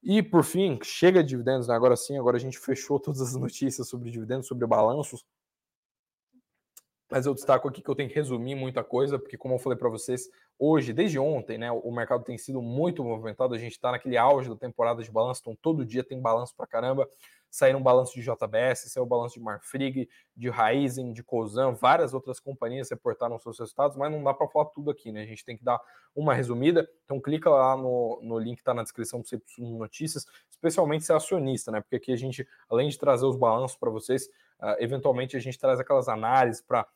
E 0.01 0.23
por 0.23 0.45
fim, 0.45 0.79
chega 0.81 1.21
de 1.21 1.31
dividendos, 1.31 1.67
né? 1.67 1.75
agora 1.75 1.97
sim, 1.97 2.17
agora 2.17 2.37
a 2.37 2.41
gente 2.41 2.57
fechou 2.57 3.01
todas 3.01 3.21
as 3.21 3.35
notícias 3.35 3.89
sobre 3.89 4.13
dividendos, 4.13 4.47
sobre 4.47 4.65
balanços. 4.65 5.27
Mas 7.11 7.27
eu 7.27 7.35
destaco 7.35 7.69
aqui 7.69 7.83
que 7.83 7.91
eu 7.91 7.97
tenho 7.97 8.09
que 8.09 8.15
resumir 8.15 8.55
muita 8.55 8.85
coisa, 8.85 9.19
porque 9.19 9.37
como 9.37 9.55
eu 9.55 9.59
falei 9.59 9.77
para 9.77 9.89
vocês, 9.89 10.31
hoje, 10.57 10.93
desde 10.93 11.19
ontem, 11.19 11.59
né, 11.59 11.73
o 11.73 11.91
mercado 11.91 12.23
tem 12.23 12.39
sido 12.39 12.63
muito 12.63 13.03
movimentado, 13.03 13.53
a 13.53 13.59
gente 13.59 13.73
está 13.73 13.91
naquele 13.91 14.17
auge 14.17 14.49
da 14.49 14.57
temporada 14.57 15.03
de 15.03 15.11
balanço, 15.11 15.41
então 15.41 15.57
todo 15.61 15.85
dia 15.85 16.05
tem 16.05 16.21
balanço 16.21 16.55
para 16.57 16.67
caramba 16.67 17.09
saíram 17.51 17.83
balanço 17.83 18.15
de 18.15 18.23
JBS, 18.23 18.91
saiu 18.93 19.07
balanço 19.07 19.35
de 19.35 19.41
Marfrig, 19.41 20.09
de 20.37 20.49
Raizen, 20.49 21.13
de 21.13 21.23
Cosan, 21.23 21.73
várias 21.73 22.13
outras 22.13 22.39
companhias 22.39 22.91
reportaram 22.91 23.39
seus 23.39 23.59
resultados, 23.59 23.97
mas 23.97 24.11
não 24.11 24.23
dá 24.23 24.35
para 24.35 24.49
falar 24.49 24.67
tudo 24.67 24.91
aqui, 24.91 25.11
né? 25.11 25.23
A 25.23 25.27
gente 25.27 25.45
tem 25.45 25.57
que 25.57 25.65
dar 25.65 25.81
uma 26.15 26.35
resumida. 26.35 26.89
Então 27.05 27.21
clica 27.21 27.49
lá 27.49 27.77
no, 27.77 28.21
no 28.23 28.39
link 28.39 28.57
que 28.57 28.63
está 28.63 28.75
na 28.75 28.83
descrição 28.83 29.21
do 29.21 29.29
Cepsum 29.29 29.79
Notícias, 29.79 30.27
especialmente 30.51 31.05
se 31.05 31.13
é 31.13 31.15
acionista, 31.15 31.71
né? 31.71 31.81
Porque 31.81 31.97
aqui 31.97 32.13
a 32.13 32.17
gente, 32.17 32.47
além 32.69 32.89
de 32.89 32.99
trazer 32.99 33.27
os 33.27 33.37
balanços 33.37 33.77
para 33.77 33.91
vocês, 33.91 34.27
uh, 34.61 34.77
eventualmente 34.79 35.37
a 35.37 35.41
gente 35.41 35.59
traz 35.59 35.81
aquelas 35.81 36.09
análises 36.09 36.61
para 36.61 36.87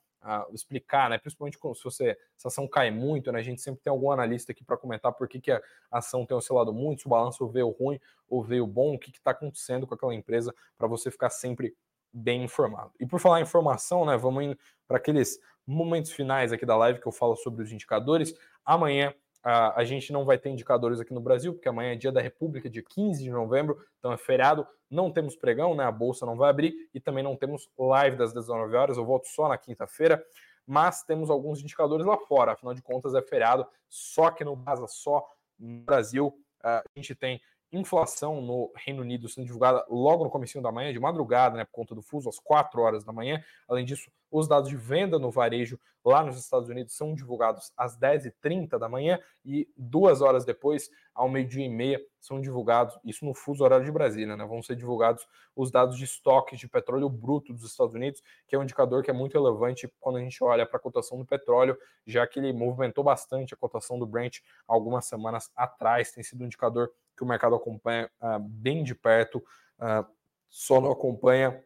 explicar, 0.52 1.08
né? 1.10 1.18
Principalmente 1.18 1.56
se 1.56 1.84
você 1.84 2.18
se 2.36 2.46
a 2.46 2.48
ação 2.48 2.68
cai 2.68 2.90
muito, 2.90 3.32
né? 3.32 3.38
A 3.38 3.42
gente 3.42 3.60
sempre 3.60 3.80
tem 3.82 3.90
algum 3.90 4.10
analista 4.10 4.52
aqui 4.52 4.62
para 4.62 4.76
comentar 4.76 5.12
por 5.12 5.28
que, 5.28 5.40
que 5.40 5.50
a 5.50 5.60
ação 5.90 6.26
tem 6.26 6.36
oscilado 6.36 6.72
muito, 6.72 7.02
se 7.02 7.06
o 7.06 7.10
balanço 7.10 7.46
veio 7.48 7.70
ruim 7.70 7.98
ou 8.28 8.42
veio 8.42 8.66
bom, 8.66 8.94
o 8.94 8.98
que 8.98 9.10
está 9.10 9.30
acontecendo 9.30 9.86
com 9.86 9.94
aquela 9.94 10.14
empresa, 10.14 10.54
para 10.76 10.86
você 10.86 11.10
ficar 11.10 11.30
sempre 11.30 11.74
bem 12.12 12.44
informado. 12.44 12.92
E 13.00 13.06
por 13.06 13.20
falar 13.20 13.40
em 13.40 13.44
informação, 13.44 14.04
né? 14.04 14.16
Vamos 14.16 14.56
para 14.86 14.98
aqueles 14.98 15.38
momentos 15.66 16.10
finais 16.10 16.52
aqui 16.52 16.66
da 16.66 16.76
live 16.76 17.00
que 17.00 17.06
eu 17.06 17.12
falo 17.12 17.36
sobre 17.36 17.62
os 17.62 17.72
indicadores. 17.72 18.34
Amanhã 18.64 19.14
a, 19.42 19.80
a 19.80 19.84
gente 19.84 20.12
não 20.12 20.24
vai 20.24 20.38
ter 20.38 20.50
indicadores 20.50 21.00
aqui 21.00 21.14
no 21.14 21.20
Brasil, 21.20 21.52
porque 21.54 21.68
amanhã 21.68 21.92
é 21.92 21.96
dia 21.96 22.12
da 22.12 22.20
República, 22.20 22.68
dia 22.68 22.82
15 22.82 23.22
de 23.22 23.30
novembro, 23.30 23.78
então 23.98 24.12
é 24.12 24.16
feriado. 24.16 24.66
Não 24.90 25.10
temos 25.10 25.36
pregão, 25.36 25.74
né? 25.74 25.84
A 25.84 25.92
bolsa 25.92 26.26
não 26.26 26.36
vai 26.36 26.50
abrir 26.50 26.88
e 26.92 27.00
também 27.00 27.22
não 27.22 27.36
temos 27.36 27.68
live 27.78 28.16
das 28.16 28.32
19 28.32 28.74
horas. 28.74 28.96
Eu 28.96 29.04
volto 29.04 29.26
só 29.28 29.48
na 29.48 29.56
quinta-feira, 29.56 30.22
mas 30.66 31.02
temos 31.02 31.30
alguns 31.30 31.60
indicadores 31.60 32.04
lá 32.04 32.18
fora. 32.18 32.52
Afinal 32.52 32.74
de 32.74 32.82
contas, 32.82 33.14
é 33.14 33.22
feriado 33.22 33.66
só 33.88 34.30
que 34.30 34.44
no 34.44 34.56
Brasa, 34.56 34.86
só 34.86 35.24
no 35.58 35.82
Brasil. 35.84 36.34
a 36.62 36.82
gente 36.96 37.14
tem 37.14 37.40
inflação 37.72 38.40
no 38.40 38.72
Reino 38.74 39.02
Unido 39.02 39.28
sendo 39.28 39.46
divulgada 39.46 39.84
logo 39.88 40.24
no 40.24 40.30
começo 40.30 40.60
da 40.60 40.72
manhã, 40.72 40.92
de 40.92 40.98
madrugada, 40.98 41.56
né, 41.56 41.64
por 41.64 41.72
conta 41.72 41.94
do 41.94 42.02
fuso, 42.02 42.28
às 42.28 42.38
4 42.38 42.80
horas 42.80 43.04
da 43.04 43.12
manhã. 43.12 43.42
Além 43.68 43.84
disso, 43.84 44.10
os 44.30 44.46
dados 44.46 44.68
de 44.68 44.76
venda 44.76 45.18
no 45.18 45.30
varejo 45.30 45.78
lá 46.04 46.22
nos 46.24 46.38
Estados 46.38 46.68
Unidos 46.68 46.96
são 46.96 47.14
divulgados 47.14 47.72
às 47.76 47.96
10h30 47.98 48.78
da 48.78 48.88
manhã 48.88 49.18
e 49.44 49.68
duas 49.76 50.20
horas 50.20 50.44
depois, 50.44 50.88
ao 51.14 51.28
meio-dia 51.28 51.64
e 51.64 51.68
meia, 51.68 52.00
são 52.18 52.40
divulgados, 52.40 52.98
isso 53.04 53.24
no 53.24 53.34
fuso 53.34 53.62
horário 53.64 53.84
de 53.84 53.92
Brasília, 53.92 54.36
né? 54.36 54.44
Vão 54.44 54.62
ser 54.62 54.76
divulgados 54.76 55.26
os 55.54 55.70
dados 55.70 55.96
de 55.96 56.04
estoques 56.04 56.58
de 56.58 56.68
petróleo 56.68 57.08
bruto 57.08 57.52
dos 57.52 57.64
Estados 57.64 57.94
Unidos, 57.94 58.22
que 58.46 58.54
é 58.54 58.58
um 58.58 58.62
indicador 58.62 59.02
que 59.02 59.10
é 59.10 59.14
muito 59.14 59.34
relevante 59.34 59.92
quando 59.98 60.16
a 60.16 60.20
gente 60.20 60.42
olha 60.42 60.64
para 60.64 60.78
a 60.78 60.80
cotação 60.80 61.18
do 61.18 61.26
petróleo, 61.26 61.76
já 62.06 62.26
que 62.26 62.38
ele 62.38 62.52
movimentou 62.52 63.04
bastante 63.04 63.52
a 63.52 63.56
cotação 63.56 63.98
do 63.98 64.06
Brent 64.06 64.38
algumas 64.66 65.04
semanas 65.06 65.50
atrás, 65.54 66.12
tem 66.12 66.22
sido 66.22 66.42
um 66.42 66.46
indicador 66.46 66.90
que 67.20 67.24
o 67.24 67.26
mercado 67.26 67.54
acompanha 67.54 68.10
uh, 68.22 68.38
bem 68.38 68.82
de 68.82 68.94
perto, 68.94 69.44
uh, 69.78 70.06
só 70.48 70.80
não 70.80 70.90
acompanha 70.90 71.62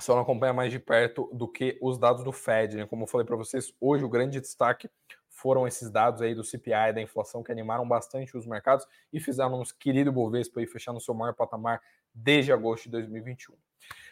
só 0.00 0.14
não 0.14 0.22
acompanha 0.22 0.52
mais 0.52 0.72
de 0.72 0.78
perto 0.80 1.30
do 1.32 1.46
que 1.46 1.78
os 1.80 1.98
dados 1.98 2.24
do 2.24 2.32
Fed. 2.32 2.74
Né? 2.74 2.86
Como 2.86 3.02
eu 3.04 3.06
falei 3.06 3.24
para 3.24 3.36
vocês, 3.36 3.72
hoje 3.78 4.02
o 4.02 4.08
grande 4.08 4.40
destaque 4.40 4.90
foram 5.28 5.68
esses 5.68 5.90
dados 5.90 6.20
aí 6.22 6.34
do 6.34 6.42
CPI, 6.42 6.94
da 6.94 7.02
inflação, 7.02 7.42
que 7.42 7.52
animaram 7.52 7.86
bastante 7.86 8.36
os 8.36 8.46
mercados 8.46 8.86
e 9.12 9.20
fizeram 9.20 9.50
nosso 9.50 9.76
querido 9.76 10.10
Bovespa 10.10 10.58
aí 10.58 10.66
fechar 10.66 10.92
no 10.92 11.00
seu 11.00 11.14
maior 11.14 11.34
patamar 11.34 11.80
desde 12.14 12.50
agosto 12.50 12.84
de 12.84 12.92
2021. 12.92 13.54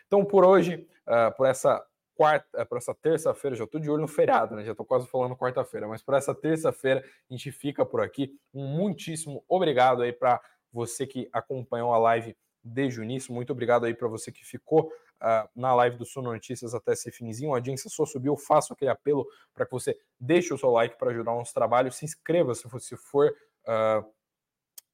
Então, 0.06 0.24
por 0.24 0.44
hoje, 0.44 0.86
uh, 1.06 1.34
por 1.34 1.46
essa 1.46 1.84
quarta, 2.18 2.66
por 2.66 2.78
essa 2.78 2.92
terça-feira, 2.92 3.54
já 3.54 3.62
estou 3.62 3.80
de 3.80 3.88
olho 3.88 4.00
no 4.00 4.08
feriado, 4.08 4.56
né? 4.56 4.64
Já 4.64 4.72
estou 4.72 4.84
quase 4.84 5.06
falando 5.06 5.36
quarta-feira, 5.36 5.86
mas 5.86 6.02
por 6.02 6.14
essa 6.14 6.34
terça-feira 6.34 7.00
a 7.00 7.32
gente 7.32 7.52
fica 7.52 7.86
por 7.86 8.00
aqui. 8.00 8.36
Um 8.52 8.66
muitíssimo 8.66 9.44
obrigado 9.48 10.02
aí 10.02 10.12
para 10.12 10.40
você 10.72 11.06
que 11.06 11.28
acompanhou 11.32 11.94
a 11.94 11.98
live 11.98 12.36
desde 12.62 12.98
o 12.98 13.04
início. 13.04 13.32
Muito 13.32 13.52
obrigado 13.52 13.86
aí 13.86 13.94
para 13.94 14.08
você 14.08 14.32
que 14.32 14.44
ficou 14.44 14.90
uh, 15.22 15.48
na 15.54 15.72
live 15.76 15.96
do 15.96 16.04
Suno 16.04 16.32
Notícias 16.32 16.74
até 16.74 16.92
esse 16.92 17.12
finzinho. 17.12 17.52
A 17.52 17.58
audiência 17.58 17.88
só 17.88 18.04
subiu. 18.04 18.36
Faço 18.36 18.72
aquele 18.72 18.90
apelo 18.90 19.24
para 19.54 19.64
que 19.64 19.70
você 19.70 19.96
deixe 20.18 20.52
o 20.52 20.58
seu 20.58 20.70
like 20.70 20.98
para 20.98 21.12
ajudar 21.12 21.32
o 21.32 21.38
nosso 21.38 21.54
trabalho. 21.54 21.92
Se 21.92 22.04
inscreva 22.04 22.52
se 22.52 22.68
for, 22.68 22.80
se 22.80 22.96
for 22.96 23.28
uh, 23.28 24.04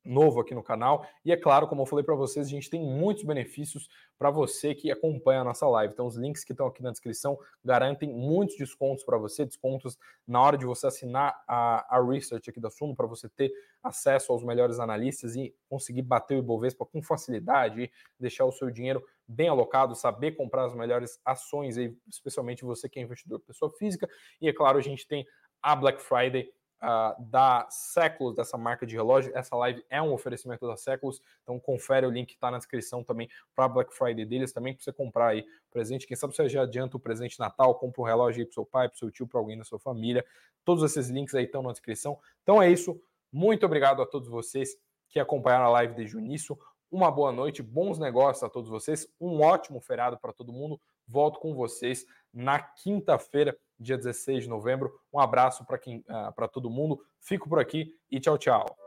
novo 0.04 0.40
aqui 0.40 0.54
no 0.54 0.62
canal. 0.62 1.06
E 1.24 1.32
é 1.32 1.36
claro, 1.36 1.66
como 1.66 1.82
eu 1.82 1.86
falei 1.86 2.04
para 2.04 2.14
vocês, 2.14 2.46
a 2.46 2.50
gente 2.50 2.68
tem 2.68 2.80
muitos 2.80 3.24
benefícios 3.24 3.88
para 4.18 4.30
você 4.30 4.74
que 4.74 4.90
acompanha 4.90 5.40
a 5.40 5.44
nossa 5.44 5.66
live. 5.66 5.92
Então, 5.92 6.06
os 6.06 6.16
links 6.16 6.44
que 6.44 6.52
estão 6.52 6.66
aqui 6.66 6.82
na 6.82 6.90
descrição 6.90 7.38
garantem 7.64 8.12
muitos 8.12 8.56
descontos 8.56 9.04
para 9.04 9.16
você, 9.16 9.44
descontos 9.44 9.98
na 10.26 10.40
hora 10.42 10.58
de 10.58 10.66
você 10.66 10.86
assinar 10.86 11.42
a, 11.48 11.96
a 11.96 12.04
research 12.04 12.50
aqui 12.50 12.60
da 12.60 12.70
Suno, 12.70 12.94
para 12.94 13.06
você 13.06 13.28
ter 13.28 13.50
acesso 13.82 14.32
aos 14.32 14.44
melhores 14.44 14.78
analistas 14.78 15.36
e 15.36 15.54
conseguir 15.68 16.02
bater 16.02 16.36
o 16.36 16.38
Ibovespa 16.38 16.84
com 16.86 17.02
facilidade 17.02 17.82
e 17.82 17.90
deixar 18.18 18.44
o 18.44 18.52
seu 18.52 18.70
dinheiro 18.70 19.02
bem 19.26 19.48
alocado, 19.48 19.94
saber 19.94 20.32
comprar 20.32 20.66
as 20.66 20.74
melhores 20.74 21.18
ações, 21.24 21.76
especialmente 22.08 22.64
você 22.64 22.88
que 22.88 22.98
é 22.98 23.02
investidor 23.02 23.40
pessoa 23.40 23.70
física. 23.78 24.08
E 24.40 24.48
é 24.48 24.52
claro, 24.52 24.78
a 24.78 24.82
gente 24.82 25.06
tem 25.06 25.26
a 25.62 25.74
Black 25.74 26.00
Friday 26.00 26.50
uh, 26.84 27.22
da 27.24 27.66
Séculos, 27.70 28.34
dessa 28.34 28.58
marca 28.58 28.86
de 28.86 28.94
relógio. 28.94 29.32
Essa 29.34 29.56
live 29.56 29.84
é 29.88 30.00
um 30.02 30.12
oferecimento 30.12 30.66
da 30.66 30.76
Séculos, 30.76 31.20
então 31.42 31.58
confere 31.58 32.06
o 32.06 32.10
link 32.10 32.28
que 32.28 32.34
está 32.34 32.50
na 32.50 32.58
descrição 32.58 33.02
também 33.02 33.28
para 33.54 33.66
Black 33.68 33.94
Friday 33.94 34.24
deles, 34.24 34.52
também 34.52 34.74
para 34.74 34.84
você 34.84 34.92
comprar 34.92 35.28
aí 35.28 35.44
presente. 35.70 36.06
Quem 36.06 36.16
sabe 36.16 36.36
você 36.36 36.48
já 36.48 36.62
adianta 36.62 36.96
o 36.96 37.00
presente 37.00 37.38
Natal, 37.38 37.74
compra 37.76 38.02
um 38.02 38.04
relógio 38.04 38.40
aí 38.40 38.46
para 38.46 38.54
seu 38.54 38.66
pai, 38.66 38.88
para 38.88 38.98
seu 38.98 39.10
tio, 39.10 39.26
para 39.26 39.40
alguém 39.40 39.56
da 39.56 39.64
sua 39.64 39.78
família. 39.78 40.24
Todos 40.64 40.84
esses 40.84 41.08
links 41.08 41.34
aí 41.34 41.44
estão 41.44 41.62
na 41.62 41.72
descrição. 41.72 42.18
Então 42.42 42.62
é 42.62 42.70
isso. 42.70 43.00
Muito 43.32 43.66
obrigado 43.66 44.00
a 44.02 44.06
todos 44.06 44.28
vocês 44.28 44.76
que 45.08 45.18
acompanharam 45.18 45.66
a 45.66 45.70
live 45.70 45.94
desde 45.94 46.16
o 46.16 46.20
início. 46.20 46.58
Uma 46.90 47.10
boa 47.10 47.32
noite, 47.32 47.62
bons 47.62 47.98
negócios 47.98 48.44
a 48.44 48.48
todos 48.48 48.70
vocês, 48.70 49.08
um 49.20 49.40
ótimo 49.40 49.80
feriado 49.80 50.16
para 50.18 50.32
todo 50.32 50.52
mundo. 50.52 50.80
Volto 51.06 51.40
com 51.40 51.54
vocês 51.54 52.06
na 52.32 52.58
quinta-feira 52.58 53.56
dia 53.78 53.96
16 53.96 54.44
de 54.44 54.48
novembro. 54.48 54.92
Um 55.12 55.18
abraço 55.18 55.64
para 55.64 55.78
quem, 55.78 55.98
uh, 55.98 56.32
para 56.34 56.48
todo 56.48 56.70
mundo. 56.70 57.00
Fico 57.20 57.48
por 57.48 57.58
aqui 57.58 57.94
e 58.10 58.20
tchau, 58.20 58.38
tchau. 58.38 58.83